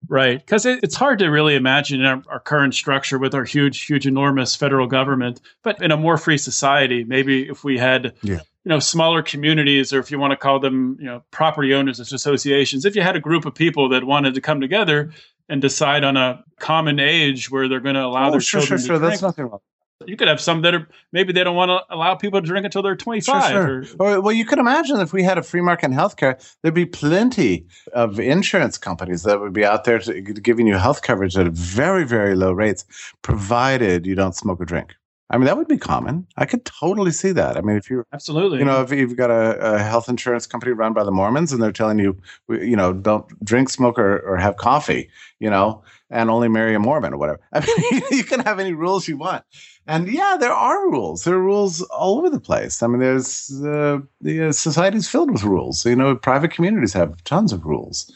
Right. 0.08 0.38
Because 0.38 0.66
it, 0.66 0.80
it's 0.82 0.96
hard 0.96 1.18
to 1.20 1.28
really 1.28 1.54
imagine 1.54 2.04
our, 2.04 2.22
our, 2.28 2.40
current 2.40 2.74
structure 2.74 3.18
with 3.18 3.34
our 3.34 3.44
huge, 3.44 3.82
huge, 3.82 4.06
enormous 4.06 4.56
federal 4.56 4.86
government. 4.86 5.40
But 5.62 5.80
in 5.80 5.92
a 5.92 5.96
more 5.96 6.18
free 6.18 6.38
society, 6.38 7.04
maybe 7.04 7.48
if 7.48 7.62
we 7.62 7.78
had, 7.78 8.12
yeah. 8.22 8.40
you 8.64 8.68
know, 8.68 8.80
smaller 8.80 9.22
communities, 9.22 9.92
or 9.92 10.00
if 10.00 10.10
you 10.10 10.18
want 10.18 10.32
to 10.32 10.36
call 10.36 10.58
them, 10.58 10.96
you 10.98 11.06
know, 11.06 11.22
property 11.30 11.72
owners 11.72 12.00
associations, 12.00 12.84
if 12.84 12.96
you 12.96 13.02
had 13.02 13.14
a 13.14 13.20
group 13.20 13.46
of 13.46 13.54
people 13.54 13.90
that 13.90 14.04
wanted 14.04 14.34
to 14.34 14.40
come 14.40 14.60
together 14.60 15.12
and 15.48 15.62
decide 15.62 16.02
on 16.02 16.16
a 16.16 16.42
common 16.58 16.98
age 16.98 17.50
where 17.50 17.68
they're 17.68 17.80
going 17.80 17.94
to 17.94 18.04
allow 18.04 18.28
oh, 18.28 18.32
their 18.32 18.40
sure, 18.40 18.60
children 18.60 18.80
sure, 18.80 18.86
to 18.86 18.86
sure. 18.86 18.98
drink. 18.98 19.12
That's 19.12 19.22
nothing 19.22 19.44
wrong. 19.44 19.60
You 20.06 20.16
could 20.16 20.28
have 20.28 20.40
some 20.40 20.62
that 20.62 20.74
are 20.74 20.88
maybe 21.12 21.32
they 21.32 21.44
don't 21.44 21.56
want 21.56 21.70
to 21.70 21.94
allow 21.94 22.14
people 22.14 22.40
to 22.40 22.46
drink 22.46 22.64
until 22.64 22.82
they're 22.82 22.96
25. 22.96 23.50
Sure, 23.50 23.84
sure. 23.84 23.96
Or, 23.98 24.20
well, 24.20 24.32
you 24.32 24.44
could 24.44 24.58
imagine 24.58 25.00
if 25.00 25.12
we 25.12 25.22
had 25.22 25.38
a 25.38 25.42
free 25.42 25.60
market 25.60 25.86
in 25.86 25.92
healthcare, 25.92 26.38
there'd 26.62 26.74
be 26.74 26.86
plenty 26.86 27.66
of 27.92 28.18
insurance 28.20 28.78
companies 28.78 29.22
that 29.22 29.40
would 29.40 29.52
be 29.52 29.64
out 29.64 29.84
there 29.84 29.98
to, 30.00 30.20
giving 30.20 30.66
you 30.66 30.76
health 30.76 31.02
coverage 31.02 31.36
at 31.36 31.46
very, 31.48 32.04
very 32.04 32.34
low 32.34 32.52
rates, 32.52 32.84
provided 33.22 34.06
you 34.06 34.14
don't 34.14 34.34
smoke 34.36 34.60
or 34.60 34.64
drink. 34.64 34.94
I 35.32 35.38
mean, 35.38 35.46
that 35.46 35.56
would 35.56 35.66
be 35.66 35.78
common. 35.78 36.26
I 36.36 36.44
could 36.44 36.66
totally 36.66 37.10
see 37.10 37.32
that. 37.32 37.56
I 37.56 37.62
mean, 37.62 37.76
if 37.76 37.88
you're 37.88 38.06
absolutely, 38.12 38.58
you 38.58 38.66
know, 38.66 38.82
if 38.82 38.92
you've 38.92 39.16
got 39.16 39.30
a, 39.30 39.76
a 39.76 39.78
health 39.78 40.10
insurance 40.10 40.46
company 40.46 40.72
run 40.72 40.92
by 40.92 41.04
the 41.04 41.10
Mormons 41.10 41.52
and 41.52 41.62
they're 41.62 41.72
telling 41.72 41.98
you, 41.98 42.18
you 42.50 42.76
know, 42.76 42.92
don't 42.92 43.26
drink, 43.42 43.70
smoke, 43.70 43.98
or, 43.98 44.18
or 44.18 44.36
have 44.36 44.58
coffee, 44.58 45.08
you 45.40 45.48
know, 45.48 45.82
and 46.12 46.30
only 46.30 46.48
marry 46.48 46.74
a 46.74 46.78
Mormon 46.78 47.14
or 47.14 47.16
whatever. 47.16 47.40
I 47.52 47.60
mean, 47.60 48.02
you 48.10 48.22
can 48.22 48.40
have 48.40 48.60
any 48.60 48.72
rules 48.72 49.08
you 49.08 49.16
want. 49.16 49.44
And 49.86 50.06
yeah, 50.06 50.36
there 50.38 50.52
are 50.52 50.88
rules. 50.90 51.24
There 51.24 51.34
are 51.34 51.42
rules 51.42 51.82
all 51.82 52.18
over 52.18 52.30
the 52.30 52.38
place. 52.38 52.82
I 52.82 52.86
mean, 52.86 53.00
there's 53.00 53.50
uh, 53.64 53.98
the 54.20 54.48
uh, 54.48 54.52
society's 54.52 55.08
filled 55.08 55.32
with 55.32 55.42
rules. 55.42 55.84
You 55.84 55.96
know, 55.96 56.14
private 56.14 56.52
communities 56.52 56.92
have 56.92 57.24
tons 57.24 57.52
of 57.52 57.64
rules. 57.64 58.12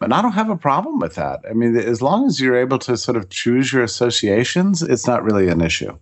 And 0.00 0.14
I 0.14 0.22
don't 0.22 0.32
have 0.32 0.48
a 0.48 0.56
problem 0.56 0.98
with 0.98 1.16
that. 1.16 1.40
I 1.48 1.52
mean, 1.52 1.76
as 1.76 2.00
long 2.00 2.26
as 2.26 2.40
you're 2.40 2.56
able 2.56 2.78
to 2.78 2.96
sort 2.96 3.18
of 3.18 3.28
choose 3.28 3.70
your 3.70 3.82
associations, 3.82 4.82
it's 4.82 5.06
not 5.06 5.22
really 5.22 5.48
an 5.48 5.60
issue. 5.60 5.98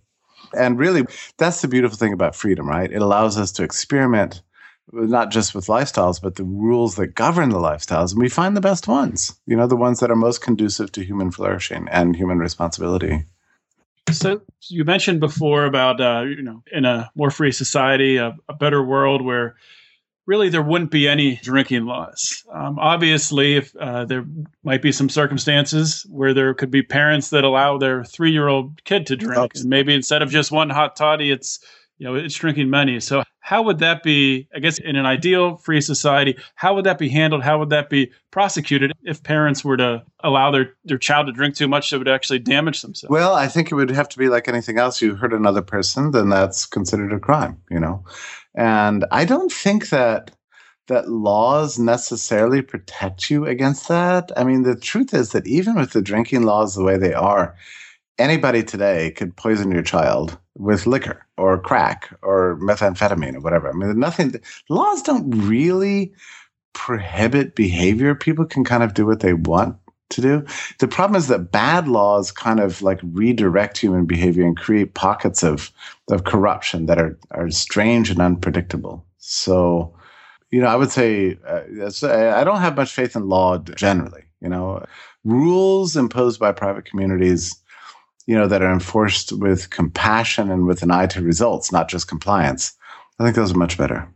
And 0.57 0.79
really, 0.79 1.05
that's 1.37 1.61
the 1.61 1.67
beautiful 1.67 1.97
thing 1.97 2.13
about 2.13 2.35
freedom, 2.35 2.67
right? 2.67 2.89
It 2.89 3.01
allows 3.01 3.37
us 3.37 3.51
to 3.53 3.63
experiment 3.63 4.41
not 4.91 5.31
just 5.31 5.53
with 5.53 5.67
lifestyles, 5.67 6.21
but 6.21 6.35
the 6.35 6.43
rules 6.43 6.95
that 6.95 7.15
govern 7.15 7.49
the 7.49 7.57
lifestyles. 7.57 8.11
And 8.11 8.21
we 8.21 8.29
find 8.29 8.55
the 8.55 8.61
best 8.61 8.87
ones, 8.87 9.35
you 9.45 9.55
know, 9.55 9.67
the 9.67 9.75
ones 9.75 9.99
that 9.99 10.11
are 10.11 10.15
most 10.15 10.41
conducive 10.41 10.91
to 10.93 11.03
human 11.03 11.31
flourishing 11.31 11.87
and 11.91 12.15
human 12.15 12.39
responsibility. 12.39 13.25
So 14.11 14.41
you 14.69 14.85
mentioned 14.85 15.19
before 15.19 15.65
about, 15.65 16.01
uh, 16.01 16.21
you 16.21 16.41
know, 16.41 16.63
in 16.71 16.85
a 16.85 17.11
more 17.15 17.29
free 17.29 17.51
society, 17.51 18.17
a, 18.17 18.35
a 18.47 18.53
better 18.53 18.83
world 18.83 19.23
where 19.23 19.55
really 20.25 20.49
there 20.49 20.63
wouldn't 20.63 20.91
be 20.91 21.07
any 21.07 21.35
drinking 21.37 21.85
laws. 21.85 22.43
Um, 22.53 22.77
obviously, 22.79 23.57
if 23.57 23.75
uh, 23.75 24.05
there 24.05 24.25
might 24.63 24.81
be 24.81 24.91
some 24.91 25.09
circumstances 25.09 26.05
where 26.09 26.33
there 26.33 26.53
could 26.53 26.71
be 26.71 26.83
parents 26.83 27.31
that 27.31 27.43
allow 27.43 27.77
their 27.77 28.03
three-year-old 28.03 28.83
kid 28.83 29.07
to 29.07 29.15
drink, 29.15 29.53
and 29.55 29.65
maybe 29.65 29.93
instead 29.93 30.21
of 30.21 30.29
just 30.29 30.51
one 30.51 30.69
hot 30.69 30.95
toddy, 30.95 31.31
it's 31.31 31.59
you 31.97 32.07
know 32.07 32.15
it's 32.15 32.35
drinking 32.35 32.69
many. 32.69 32.99
So 32.99 33.23
how 33.39 33.63
would 33.63 33.79
that 33.79 34.03
be? 34.03 34.47
I 34.55 34.59
guess 34.59 34.77
in 34.79 34.95
an 34.95 35.05
ideal 35.05 35.57
free 35.57 35.81
society, 35.81 36.37
how 36.55 36.75
would 36.75 36.85
that 36.85 36.97
be 36.97 37.09
handled? 37.09 37.43
How 37.43 37.57
would 37.59 37.69
that 37.69 37.89
be 37.89 38.11
prosecuted 38.31 38.91
if 39.03 39.23
parents 39.23 39.63
were 39.63 39.77
to 39.77 40.03
allow 40.23 40.51
their 40.51 40.73
their 40.83 40.97
child 40.97 41.27
to 41.27 41.33
drink 41.33 41.55
too 41.55 41.67
much 41.67 41.89
that 41.89 41.97
would 41.97 42.07
actually 42.07 42.39
damage 42.39 42.81
themselves? 42.81 43.11
Well, 43.11 43.33
I 43.33 43.47
think 43.47 43.71
it 43.71 43.75
would 43.75 43.91
have 43.91 44.09
to 44.09 44.17
be 44.17 44.29
like 44.29 44.47
anything 44.47 44.77
else. 44.77 45.01
You 45.01 45.15
hurt 45.15 45.33
another 45.33 45.61
person, 45.61 46.11
then 46.11 46.29
that's 46.29 46.65
considered 46.65 47.13
a 47.13 47.19
crime. 47.19 47.61
You 47.69 47.79
know. 47.79 48.03
And 48.55 49.05
I 49.11 49.25
don't 49.25 49.51
think 49.51 49.89
that 49.89 50.31
that 50.87 51.09
laws 51.09 51.79
necessarily 51.79 52.61
protect 52.61 53.29
you 53.29 53.45
against 53.45 53.87
that. 53.87 54.31
I 54.35 54.43
mean, 54.43 54.63
the 54.63 54.75
truth 54.75 55.13
is 55.13 55.31
that 55.31 55.47
even 55.47 55.75
with 55.75 55.91
the 55.91 56.01
drinking 56.01 56.43
laws 56.43 56.75
the 56.75 56.83
way 56.83 56.97
they 56.97 57.13
are, 57.13 57.55
anybody 58.19 58.63
today 58.63 59.11
could 59.11 59.35
poison 59.35 59.71
your 59.71 59.81
child 59.81 60.37
with 60.55 60.85
liquor 60.85 61.25
or 61.37 61.57
crack 61.57 62.13
or 62.21 62.59
methamphetamine 62.61 63.35
or 63.35 63.39
whatever. 63.39 63.69
I 63.69 63.73
mean, 63.73 63.97
nothing, 63.97 64.35
laws 64.69 65.01
don't 65.01 65.29
really 65.31 66.13
prohibit 66.73 67.55
behavior. 67.55 68.13
People 68.13 68.45
can 68.45 68.63
kind 68.63 68.83
of 68.83 68.93
do 68.93 69.05
what 69.05 69.21
they 69.21 69.33
want 69.33 69.77
to 70.09 70.21
do. 70.21 70.45
The 70.79 70.87
problem 70.87 71.17
is 71.17 71.27
that 71.27 71.51
bad 71.51 71.87
laws 71.87 72.31
kind 72.31 72.59
of 72.59 72.81
like 72.81 72.99
redirect 73.03 73.77
human 73.77 74.05
behavior 74.05 74.45
and 74.45 74.57
create 74.57 74.93
pockets 74.95 75.43
of, 75.43 75.71
of 76.09 76.23
corruption 76.23 76.87
that 76.87 76.97
are, 76.99 77.17
are 77.31 77.49
strange 77.49 78.09
and 78.09 78.19
unpredictable. 78.19 79.05
So, 79.17 79.93
you 80.51 80.59
know, 80.61 80.67
I 80.67 80.75
would 80.75 80.91
say 80.91 81.37
uh, 81.47 81.61
I 82.35 82.43
don't 82.43 82.61
have 82.61 82.75
much 82.75 82.91
faith 82.91 83.15
in 83.15 83.29
law 83.29 83.59
generally. 83.59 84.23
You 84.41 84.49
know, 84.49 84.83
rules 85.23 85.95
imposed 85.95 86.39
by 86.39 86.53
private 86.53 86.85
communities, 86.85 87.55
you 88.29 88.35
know, 88.35 88.47
that 88.47 88.61
are 88.61 88.71
enforced 88.71 89.31
with 89.31 89.69
compassion 89.71 90.51
and 90.51 90.65
with 90.65 90.83
an 90.83 90.91
eye 90.91 91.07
to 91.07 91.21
results, 91.21 91.71
not 91.71 91.89
just 91.89 92.07
compliance. 92.07 92.73
I 93.19 93.23
think 93.23 93.35
those 93.35 93.53
are 93.53 93.57
much 93.57 93.77
better. 93.77 94.07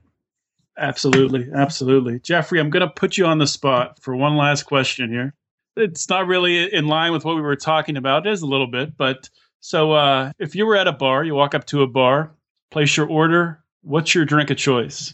Absolutely, 0.77 1.49
absolutely, 1.53 2.19
Jeffrey. 2.19 2.59
I'm 2.59 2.69
going 2.69 2.87
to 2.87 2.93
put 2.93 3.17
you 3.17 3.25
on 3.25 3.39
the 3.39 3.47
spot 3.47 3.99
for 4.01 4.15
one 4.15 4.37
last 4.37 4.63
question 4.63 5.11
here 5.11 5.33
it's 5.75 6.09
not 6.09 6.27
really 6.27 6.71
in 6.73 6.87
line 6.87 7.11
with 7.11 7.25
what 7.25 7.35
we 7.35 7.41
were 7.41 7.55
talking 7.55 7.97
about. 7.97 8.27
It 8.27 8.33
is 8.33 8.41
a 8.41 8.47
little 8.47 8.67
bit, 8.67 8.97
but 8.97 9.29
so 9.59 9.93
uh, 9.93 10.31
if 10.39 10.55
you 10.55 10.65
were 10.65 10.75
at 10.75 10.87
a 10.87 10.91
bar, 10.91 11.23
you 11.23 11.35
walk 11.35 11.55
up 11.55 11.65
to 11.67 11.81
a 11.81 11.87
bar, 11.87 12.31
place 12.71 12.95
your 12.97 13.07
order. 13.07 13.63
What's 13.81 14.13
your 14.13 14.25
drink 14.25 14.49
of 14.49 14.57
choice? 14.57 15.13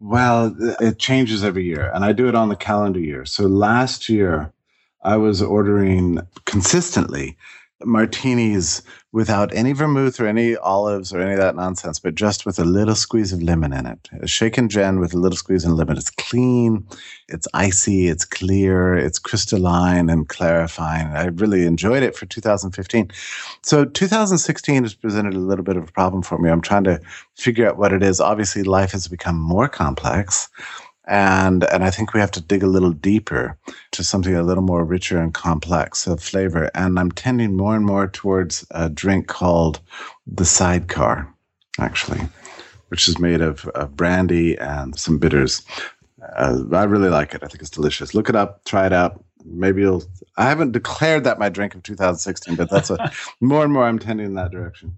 Well, 0.00 0.54
it 0.80 0.98
changes 0.98 1.44
every 1.44 1.64
year, 1.64 1.90
and 1.94 2.04
I 2.04 2.12
do 2.12 2.28
it 2.28 2.34
on 2.34 2.48
the 2.48 2.56
calendar 2.56 2.98
year. 2.98 3.24
So 3.24 3.44
last 3.44 4.08
year, 4.08 4.52
I 5.04 5.16
was 5.16 5.40
ordering 5.40 6.20
consistently 6.44 7.36
martinis 7.84 8.82
without 9.12 9.54
any 9.54 9.72
vermouth 9.72 10.18
or 10.18 10.26
any 10.26 10.56
olives 10.56 11.12
or 11.12 11.20
any 11.20 11.32
of 11.32 11.38
that 11.38 11.54
nonsense, 11.54 11.98
but 11.98 12.14
just 12.14 12.46
with 12.46 12.58
a 12.58 12.64
little 12.64 12.94
squeeze 12.94 13.32
of 13.32 13.42
lemon 13.42 13.72
in 13.72 13.86
it. 13.86 14.08
A 14.22 14.26
shaken 14.26 14.68
gin 14.68 14.98
with 14.98 15.12
a 15.12 15.18
little 15.18 15.36
squeeze 15.36 15.64
of 15.64 15.72
lemon. 15.72 15.98
It's 15.98 16.10
clean, 16.10 16.86
it's 17.28 17.46
icy, 17.52 18.08
it's 18.08 18.24
clear, 18.24 18.94
it's 18.94 19.18
crystalline 19.18 20.08
and 20.08 20.28
clarifying. 20.28 21.08
I 21.08 21.26
really 21.26 21.66
enjoyed 21.66 22.02
it 22.02 22.16
for 22.16 22.24
2015. 22.24 23.10
So 23.62 23.84
2016 23.84 24.82
has 24.82 24.94
presented 24.94 25.34
a 25.34 25.38
little 25.38 25.64
bit 25.64 25.76
of 25.76 25.88
a 25.88 25.92
problem 25.92 26.22
for 26.22 26.38
me. 26.38 26.48
I'm 26.48 26.62
trying 26.62 26.84
to 26.84 27.00
figure 27.36 27.68
out 27.68 27.76
what 27.76 27.92
it 27.92 28.02
is. 28.02 28.20
Obviously, 28.20 28.62
life 28.62 28.92
has 28.92 29.08
become 29.08 29.38
more 29.38 29.68
complex 29.68 30.48
and 31.06 31.64
and 31.64 31.82
I 31.84 31.90
think 31.90 32.14
we 32.14 32.20
have 32.20 32.30
to 32.32 32.40
dig 32.40 32.62
a 32.62 32.68
little 32.68 32.92
deeper 32.92 33.56
to 33.92 34.04
something 34.04 34.34
a 34.34 34.42
little 34.42 34.62
more 34.62 34.84
richer 34.84 35.18
and 35.18 35.34
complex 35.34 36.06
of 36.06 36.22
flavor. 36.22 36.70
And 36.74 36.98
I'm 36.98 37.10
tending 37.10 37.56
more 37.56 37.74
and 37.74 37.84
more 37.84 38.08
towards 38.08 38.66
a 38.70 38.88
drink 38.88 39.26
called 39.26 39.80
the 40.26 40.44
Sidecar, 40.44 41.32
actually, 41.80 42.20
which 42.88 43.08
is 43.08 43.18
made 43.18 43.40
of, 43.40 43.66
of 43.68 43.96
brandy 43.96 44.56
and 44.58 44.98
some 44.98 45.18
bitters. 45.18 45.62
Uh, 46.36 46.62
I 46.72 46.84
really 46.84 47.08
like 47.08 47.34
it. 47.34 47.42
I 47.42 47.48
think 47.48 47.62
it's 47.62 47.70
delicious. 47.70 48.14
Look 48.14 48.28
it 48.28 48.36
up, 48.36 48.64
try 48.64 48.86
it 48.86 48.92
out. 48.92 49.24
Maybe 49.44 49.80
you'll. 49.80 50.04
I 50.36 50.44
haven't 50.44 50.70
declared 50.70 51.24
that 51.24 51.40
my 51.40 51.48
drink 51.48 51.74
of 51.74 51.82
2016, 51.82 52.54
but 52.54 52.70
that's 52.70 52.90
a 52.90 53.12
more 53.40 53.64
and 53.64 53.72
more 53.72 53.84
I'm 53.84 53.98
tending 53.98 54.26
in 54.26 54.34
that 54.34 54.52
direction. 54.52 54.96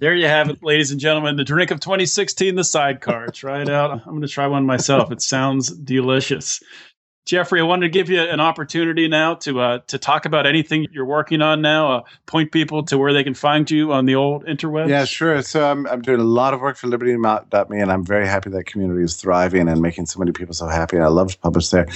There 0.00 0.14
you 0.14 0.26
have 0.26 0.50
it, 0.50 0.62
ladies 0.62 0.90
and 0.90 0.98
gentlemen. 0.98 1.36
The 1.36 1.44
drink 1.44 1.70
of 1.70 1.78
2016, 1.78 2.56
the 2.56 2.64
sidecar. 2.64 3.28
Try 3.28 3.62
it 3.62 3.68
out. 3.68 3.92
I'm 3.92 4.00
going 4.04 4.22
to 4.22 4.28
try 4.28 4.46
one 4.48 4.66
myself. 4.66 5.12
It 5.12 5.22
sounds 5.22 5.70
delicious. 5.70 6.60
Jeffrey, 7.26 7.60
I 7.60 7.62
wanted 7.62 7.86
to 7.86 7.88
give 7.90 8.10
you 8.10 8.20
an 8.20 8.38
opportunity 8.38 9.08
now 9.08 9.36
to 9.36 9.60
uh, 9.60 9.78
to 9.86 9.96
talk 9.96 10.26
about 10.26 10.46
anything 10.46 10.86
you're 10.92 11.06
working 11.06 11.40
on 11.40 11.62
now. 11.62 11.92
Uh, 11.92 12.02
point 12.26 12.52
people 12.52 12.82
to 12.84 12.98
where 12.98 13.14
they 13.14 13.24
can 13.24 13.32
find 13.32 13.70
you 13.70 13.92
on 13.92 14.04
the 14.04 14.14
old 14.14 14.44
interwebs. 14.44 14.88
Yeah, 14.90 15.06
sure. 15.06 15.40
So 15.40 15.64
I'm 15.64 15.86
I'm 15.86 16.02
doing 16.02 16.20
a 16.20 16.24
lot 16.24 16.52
of 16.52 16.60
work 16.60 16.76
for 16.76 16.86
Liberty.me, 16.86 17.80
and 17.80 17.90
I'm 17.90 18.04
very 18.04 18.26
happy 18.26 18.50
that 18.50 18.66
community 18.66 19.02
is 19.02 19.16
thriving 19.16 19.68
and 19.68 19.80
making 19.80 20.04
so 20.04 20.18
many 20.18 20.32
people 20.32 20.52
so 20.52 20.66
happy. 20.66 20.96
And 20.96 21.04
I 21.04 21.08
love 21.08 21.30
to 21.30 21.38
publish 21.38 21.70
there. 21.70 21.88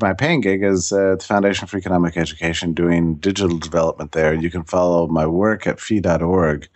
My 0.00 0.12
paying 0.12 0.42
gig 0.42 0.62
is 0.62 0.92
uh, 0.92 1.16
the 1.18 1.24
Foundation 1.24 1.66
for 1.66 1.76
Economic 1.76 2.16
Education, 2.16 2.72
doing 2.72 3.16
digital 3.16 3.58
development 3.58 4.12
there. 4.12 4.32
You 4.32 4.50
can 4.50 4.62
follow 4.62 5.08
my 5.08 5.26
work 5.26 5.66
at 5.66 5.80
fee.org 5.80 6.68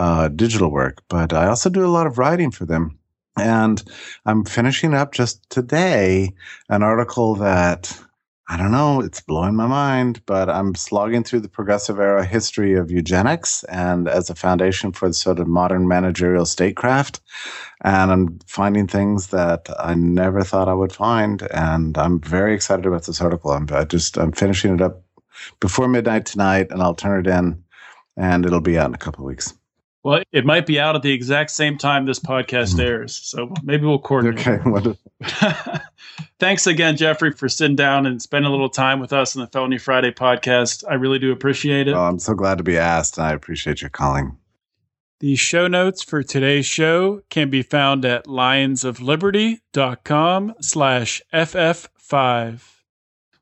uh, 0.00 0.28
digital 0.28 0.70
work, 0.70 1.02
but 1.10 1.34
I 1.34 1.46
also 1.46 1.68
do 1.68 1.84
a 1.84 1.96
lot 1.96 2.06
of 2.06 2.16
writing 2.16 2.50
for 2.50 2.64
them. 2.64 2.98
And 3.38 3.82
I'm 4.24 4.46
finishing 4.46 4.94
up 4.94 5.12
just 5.12 5.48
today 5.50 6.32
an 6.70 6.82
article 6.82 7.34
that 7.34 8.00
I 8.48 8.56
don't 8.56 8.72
know, 8.72 9.02
it's 9.02 9.20
blowing 9.20 9.54
my 9.54 9.66
mind, 9.66 10.22
but 10.24 10.48
I'm 10.48 10.74
slogging 10.74 11.22
through 11.22 11.40
the 11.40 11.50
progressive 11.50 12.00
era 12.00 12.24
history 12.24 12.74
of 12.74 12.90
eugenics 12.90 13.62
and 13.64 14.08
as 14.08 14.30
a 14.30 14.34
foundation 14.34 14.90
for 14.90 15.06
the 15.06 15.14
sort 15.14 15.38
of 15.38 15.46
modern 15.46 15.86
managerial 15.86 16.46
statecraft. 16.46 17.20
And 17.84 18.10
I'm 18.10 18.38
finding 18.46 18.86
things 18.86 19.28
that 19.28 19.68
I 19.78 19.94
never 19.94 20.42
thought 20.42 20.66
I 20.66 20.74
would 20.74 20.92
find. 20.92 21.42
And 21.52 21.96
I'm 21.98 22.20
very 22.20 22.54
excited 22.54 22.86
about 22.86 23.04
this 23.04 23.20
article. 23.20 23.50
I'm 23.50 23.68
I 23.70 23.84
just, 23.84 24.16
I'm 24.16 24.32
finishing 24.32 24.74
it 24.74 24.80
up 24.80 25.02
before 25.60 25.88
midnight 25.88 26.24
tonight 26.24 26.68
and 26.70 26.82
I'll 26.82 26.94
turn 26.94 27.20
it 27.20 27.30
in 27.30 27.62
and 28.16 28.46
it'll 28.46 28.62
be 28.62 28.78
out 28.78 28.88
in 28.88 28.94
a 28.94 28.98
couple 28.98 29.24
of 29.24 29.28
weeks. 29.28 29.54
Well, 30.02 30.22
it 30.32 30.46
might 30.46 30.66
be 30.66 30.80
out 30.80 30.96
at 30.96 31.02
the 31.02 31.12
exact 31.12 31.50
same 31.50 31.76
time 31.76 32.06
this 32.06 32.18
podcast 32.18 32.76
mm. 32.76 32.80
airs, 32.80 33.14
so 33.14 33.52
maybe 33.62 33.84
we'll 33.84 33.98
coordinate. 33.98 34.46
Okay. 34.46 34.94
Thanks 36.38 36.66
again, 36.66 36.96
Jeffrey, 36.96 37.32
for 37.32 37.50
sitting 37.50 37.76
down 37.76 38.06
and 38.06 38.22
spending 38.22 38.48
a 38.48 38.50
little 38.50 38.70
time 38.70 38.98
with 38.98 39.12
us 39.12 39.36
on 39.36 39.42
the 39.42 39.48
Felony 39.48 39.76
Friday 39.76 40.10
podcast. 40.10 40.84
I 40.88 40.94
really 40.94 41.18
do 41.18 41.32
appreciate 41.32 41.86
it. 41.86 41.92
Oh, 41.92 42.04
I'm 42.04 42.18
so 42.18 42.32
glad 42.32 42.56
to 42.58 42.64
be 42.64 42.78
asked, 42.78 43.18
and 43.18 43.26
I 43.26 43.32
appreciate 43.32 43.82
your 43.82 43.90
calling. 43.90 44.38
The 45.20 45.36
show 45.36 45.68
notes 45.68 46.02
for 46.02 46.22
today's 46.22 46.64
show 46.64 47.20
can 47.28 47.50
be 47.50 47.60
found 47.60 48.06
at 48.06 48.24
lionsofliberty.com 48.24 50.54
slash 50.62 51.20
ff5. 51.30 52.79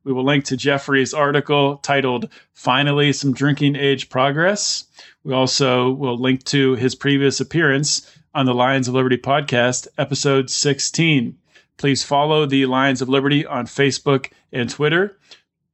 We 0.09 0.15
will 0.15 0.25
link 0.25 0.47
to 0.47 0.57
Jeffrey's 0.57 1.13
article 1.13 1.77
titled 1.77 2.31
Finally 2.55 3.13
Some 3.13 3.35
Drinking 3.35 3.77
Age 3.77 4.09
Progress 4.09 4.87
we 5.29 5.35
also 5.35 5.91
will 5.91 6.17
link 6.17 6.45
to 6.45 6.75
his 6.77 6.95
previous 6.95 7.39
appearance 7.39 8.11
on 8.35 8.47
the 8.47 8.55
Lions 8.55 8.89
of 8.89 8.95
Liberty 8.95 9.19
podcast, 9.19 9.87
episode 9.99 10.49
16. 10.49 11.37
Please 11.77 12.03
follow 12.03 12.47
the 12.47 12.65
Lions 12.65 13.03
of 13.03 13.11
Liberty 13.11 13.45
on 13.45 13.67
Facebook 13.67 14.31
and 14.53 14.71
Twitter. 14.71 15.19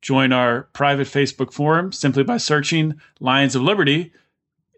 Join 0.03 0.33
our 0.33 0.63
private 0.73 1.07
Facebook 1.07 1.53
forum 1.53 1.93
simply 1.93 2.25
by 2.25 2.39
searching 2.39 3.01
Lions 3.21 3.55
of 3.55 3.63
Liberty 3.63 4.13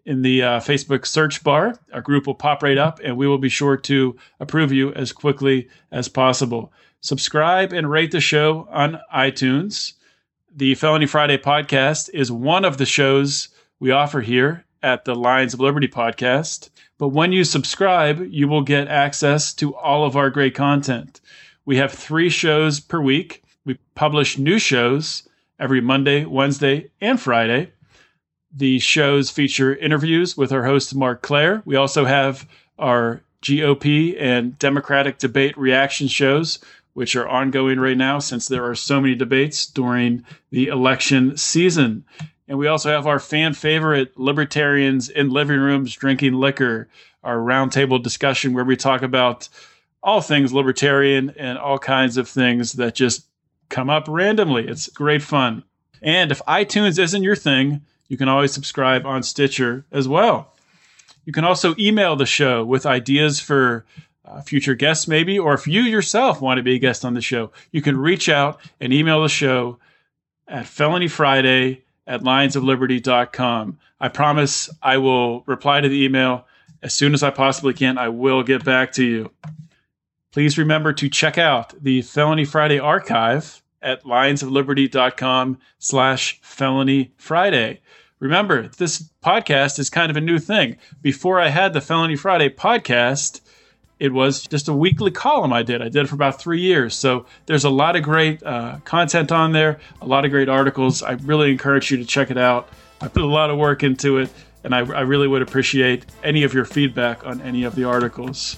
in 0.05 0.21
the 0.21 0.43
uh, 0.43 0.59
Facebook 0.59 1.07
search 1.07 1.43
bar. 1.43 1.79
Our 1.91 2.01
group 2.01 2.27
will 2.27 2.35
pop 2.35 2.61
right 2.61 2.77
up, 2.77 2.99
and 3.03 3.17
we 3.17 3.27
will 3.27 3.39
be 3.39 3.49
sure 3.49 3.77
to 3.77 4.15
approve 4.39 4.71
you 4.71 4.93
as 4.93 5.11
quickly 5.11 5.69
as 5.91 6.07
possible. 6.07 6.71
Subscribe 7.07 7.71
and 7.71 7.89
rate 7.89 8.11
the 8.11 8.19
show 8.19 8.67
on 8.69 8.99
iTunes. 9.15 9.93
The 10.53 10.75
Felony 10.75 11.05
Friday 11.05 11.37
podcast 11.37 12.09
is 12.13 12.29
one 12.29 12.65
of 12.65 12.77
the 12.77 12.85
shows 12.85 13.47
we 13.79 13.91
offer 13.91 14.19
here 14.19 14.65
at 14.83 15.05
the 15.05 15.15
Lions 15.15 15.53
of 15.53 15.61
Liberty 15.61 15.87
podcast. 15.87 16.69
But 16.97 17.07
when 17.07 17.31
you 17.31 17.45
subscribe, 17.45 18.27
you 18.29 18.49
will 18.49 18.61
get 18.61 18.89
access 18.89 19.53
to 19.53 19.73
all 19.73 20.03
of 20.03 20.17
our 20.17 20.29
great 20.29 20.53
content. 20.53 21.21
We 21.63 21.77
have 21.77 21.93
three 21.93 22.29
shows 22.29 22.81
per 22.81 22.99
week. 22.99 23.41
We 23.63 23.75
publish 23.95 24.37
new 24.37 24.59
shows 24.59 25.29
every 25.57 25.79
Monday, 25.79 26.25
Wednesday, 26.25 26.91
and 26.99 27.21
Friday. 27.21 27.71
The 28.53 28.79
shows 28.79 29.29
feature 29.29 29.73
interviews 29.73 30.35
with 30.35 30.51
our 30.51 30.65
host, 30.65 30.93
Marc 30.93 31.21
Clair. 31.21 31.61
We 31.63 31.77
also 31.77 32.03
have 32.03 32.45
our 32.77 33.21
GOP 33.41 34.19
and 34.19 34.57
Democratic 34.59 35.19
debate 35.19 35.57
reaction 35.57 36.07
shows, 36.07 36.59
which 36.97 37.15
are 37.15 37.27
ongoing 37.27 37.79
right 37.79 37.95
now 37.95 38.17
since 38.17 38.47
there 38.47 38.65
are 38.65 38.73
so 38.73 38.99
many 38.99 39.13
debates 39.13 39.67
during 39.67 40.25
the 40.49 40.65
election 40.65 41.37
season. 41.37 42.03
And 42.47 42.57
we 42.57 42.65
also 42.65 42.89
have 42.89 43.05
our 43.05 43.19
fan 43.19 43.53
favorite 43.53 44.17
libertarians 44.17 45.07
in 45.07 45.29
living 45.29 45.59
rooms 45.59 45.93
drinking 45.93 46.33
liquor, 46.33 46.89
our 47.23 47.37
roundtable 47.37 48.01
discussion 48.01 48.51
where 48.51 48.63
we 48.63 48.75
talk 48.75 49.03
about 49.03 49.47
all 50.01 50.21
things 50.21 50.51
libertarian 50.51 51.35
and 51.37 51.59
all 51.59 51.77
kinds 51.77 52.17
of 52.17 52.27
things 52.27 52.73
that 52.73 52.95
just 52.95 53.27
come 53.69 53.91
up 53.91 54.07
randomly. 54.07 54.67
It's 54.67 54.89
great 54.89 55.21
fun. 55.21 55.63
And 56.01 56.31
if 56.31 56.41
iTunes 56.47 56.97
isn't 56.97 57.21
your 57.21 57.35
thing, 57.35 57.81
you 58.07 58.17
can 58.17 58.27
always 58.27 58.53
subscribe 58.53 59.05
on 59.05 59.21
Stitcher 59.21 59.85
as 59.91 60.07
well. 60.07 60.51
You 61.25 61.33
can 61.33 61.43
also 61.43 61.75
email 61.77 62.15
the 62.15 62.25
show 62.25 62.65
with 62.65 62.87
ideas 62.87 63.39
for 63.39 63.85
uh, 64.27 64.41
future 64.41 64.75
guests, 64.75 65.07
maybe, 65.07 65.39
or 65.39 65.53
if 65.53 65.67
you 65.67 65.81
yourself 65.81 66.41
want 66.41 66.57
to 66.57 66.63
be 66.63 66.75
a 66.75 66.79
guest 66.79 67.05
on 67.05 67.13
the 67.13 67.21
show, 67.21 67.51
you 67.71 67.81
can 67.81 67.97
reach 67.97 68.29
out 68.29 68.59
and 68.79 68.93
email 68.93 69.23
the 69.23 69.29
show 69.29 69.79
at 70.47 70.65
felonyfriday 70.65 71.81
at 72.05 72.21
lionsofliberty.com. 72.21 73.77
I 73.99 74.07
promise 74.09 74.69
I 74.81 74.97
will 74.97 75.41
reply 75.41 75.81
to 75.81 75.89
the 75.89 76.03
email 76.03 76.45
as 76.81 76.93
soon 76.93 77.13
as 77.13 77.23
I 77.23 77.29
possibly 77.29 77.73
can. 77.73 77.97
I 77.97 78.09
will 78.09 78.43
get 78.43 78.63
back 78.63 78.91
to 78.93 79.03
you. 79.03 79.31
Please 80.31 80.57
remember 80.57 80.93
to 80.93 81.09
check 81.09 81.37
out 81.37 81.73
the 81.81 82.01
Felony 82.01 82.45
Friday 82.45 82.79
archive 82.79 83.63
at 83.81 84.03
lionsofliberty.com 84.03 85.57
slash 85.79 86.39
felony 86.41 87.13
Friday. 87.17 87.81
Remember, 88.19 88.67
this 88.67 89.09
podcast 89.23 89.79
is 89.79 89.89
kind 89.89 90.09
of 90.09 90.17
a 90.17 90.21
new 90.21 90.39
thing. 90.39 90.77
Before 91.01 91.39
I 91.39 91.49
had 91.49 91.73
the 91.73 91.81
Felony 91.81 92.15
Friday 92.15 92.49
podcast, 92.49 93.41
it 93.99 94.13
was 94.13 94.43
just 94.43 94.67
a 94.67 94.73
weekly 94.73 95.11
column 95.11 95.51
I 95.51 95.63
did. 95.63 95.81
I 95.81 95.85
did 95.85 96.05
it 96.05 96.07
for 96.07 96.15
about 96.15 96.39
three 96.39 96.61
years. 96.61 96.95
So 96.95 97.25
there's 97.45 97.63
a 97.63 97.69
lot 97.69 97.95
of 97.95 98.03
great 98.03 98.43
uh, 98.43 98.77
content 98.85 99.31
on 99.31 99.53
there, 99.53 99.79
a 100.01 100.05
lot 100.05 100.25
of 100.25 100.31
great 100.31 100.49
articles. 100.49 101.01
I 101.01 101.13
really 101.13 101.51
encourage 101.51 101.89
you 101.89 101.97
to 101.97 102.05
check 102.05 102.29
it 102.29 102.37
out. 102.37 102.69
I 103.01 103.07
put 103.07 103.23
a 103.23 103.27
lot 103.27 103.49
of 103.49 103.57
work 103.57 103.83
into 103.83 104.17
it, 104.17 104.29
and 104.63 104.73
I, 104.73 104.79
I 104.79 105.01
really 105.01 105.27
would 105.27 105.41
appreciate 105.41 106.05
any 106.23 106.43
of 106.43 106.53
your 106.53 106.65
feedback 106.65 107.25
on 107.25 107.41
any 107.41 107.63
of 107.63 107.75
the 107.75 107.85
articles. 107.85 108.57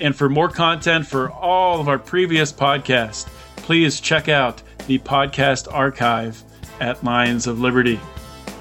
And 0.00 0.16
for 0.16 0.28
more 0.28 0.48
content 0.48 1.06
for 1.06 1.30
all 1.30 1.80
of 1.80 1.88
our 1.88 1.98
previous 1.98 2.52
podcasts, 2.52 3.26
please 3.56 4.00
check 4.00 4.28
out 4.28 4.62
the 4.86 4.98
podcast 4.98 5.72
archive 5.72 6.42
at 6.80 7.02
Lions 7.04 7.46
of 7.46 7.60
Liberty. 7.60 8.00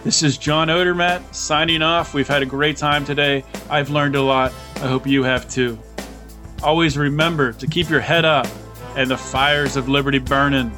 This 0.04 0.24
is 0.24 0.38
John 0.38 0.67
Odermatt 0.67 1.34
signing 1.34 1.82
off. 1.82 2.13
We've 2.13 2.28
had 2.28 2.41
a 2.41 2.45
great 2.45 2.78
time 2.78 3.06
today. 3.06 3.43
I've 3.69 3.89
learned 3.89 4.15
a 4.15 4.21
lot. 4.21 4.54
I 4.78 4.88
hope 4.88 5.08
you 5.08 5.24
have 5.24 5.50
too. 5.50 5.78
Always 6.63 6.95
remember 6.95 7.54
to 7.54 7.65
keep 7.65 7.89
your 7.89 8.02
head 8.02 8.24
up 8.24 8.47
and 8.95 9.10
the 9.10 9.17
fires 9.17 9.78
of 9.78 9.89
liberty 9.89 10.19
burning. 10.19 10.71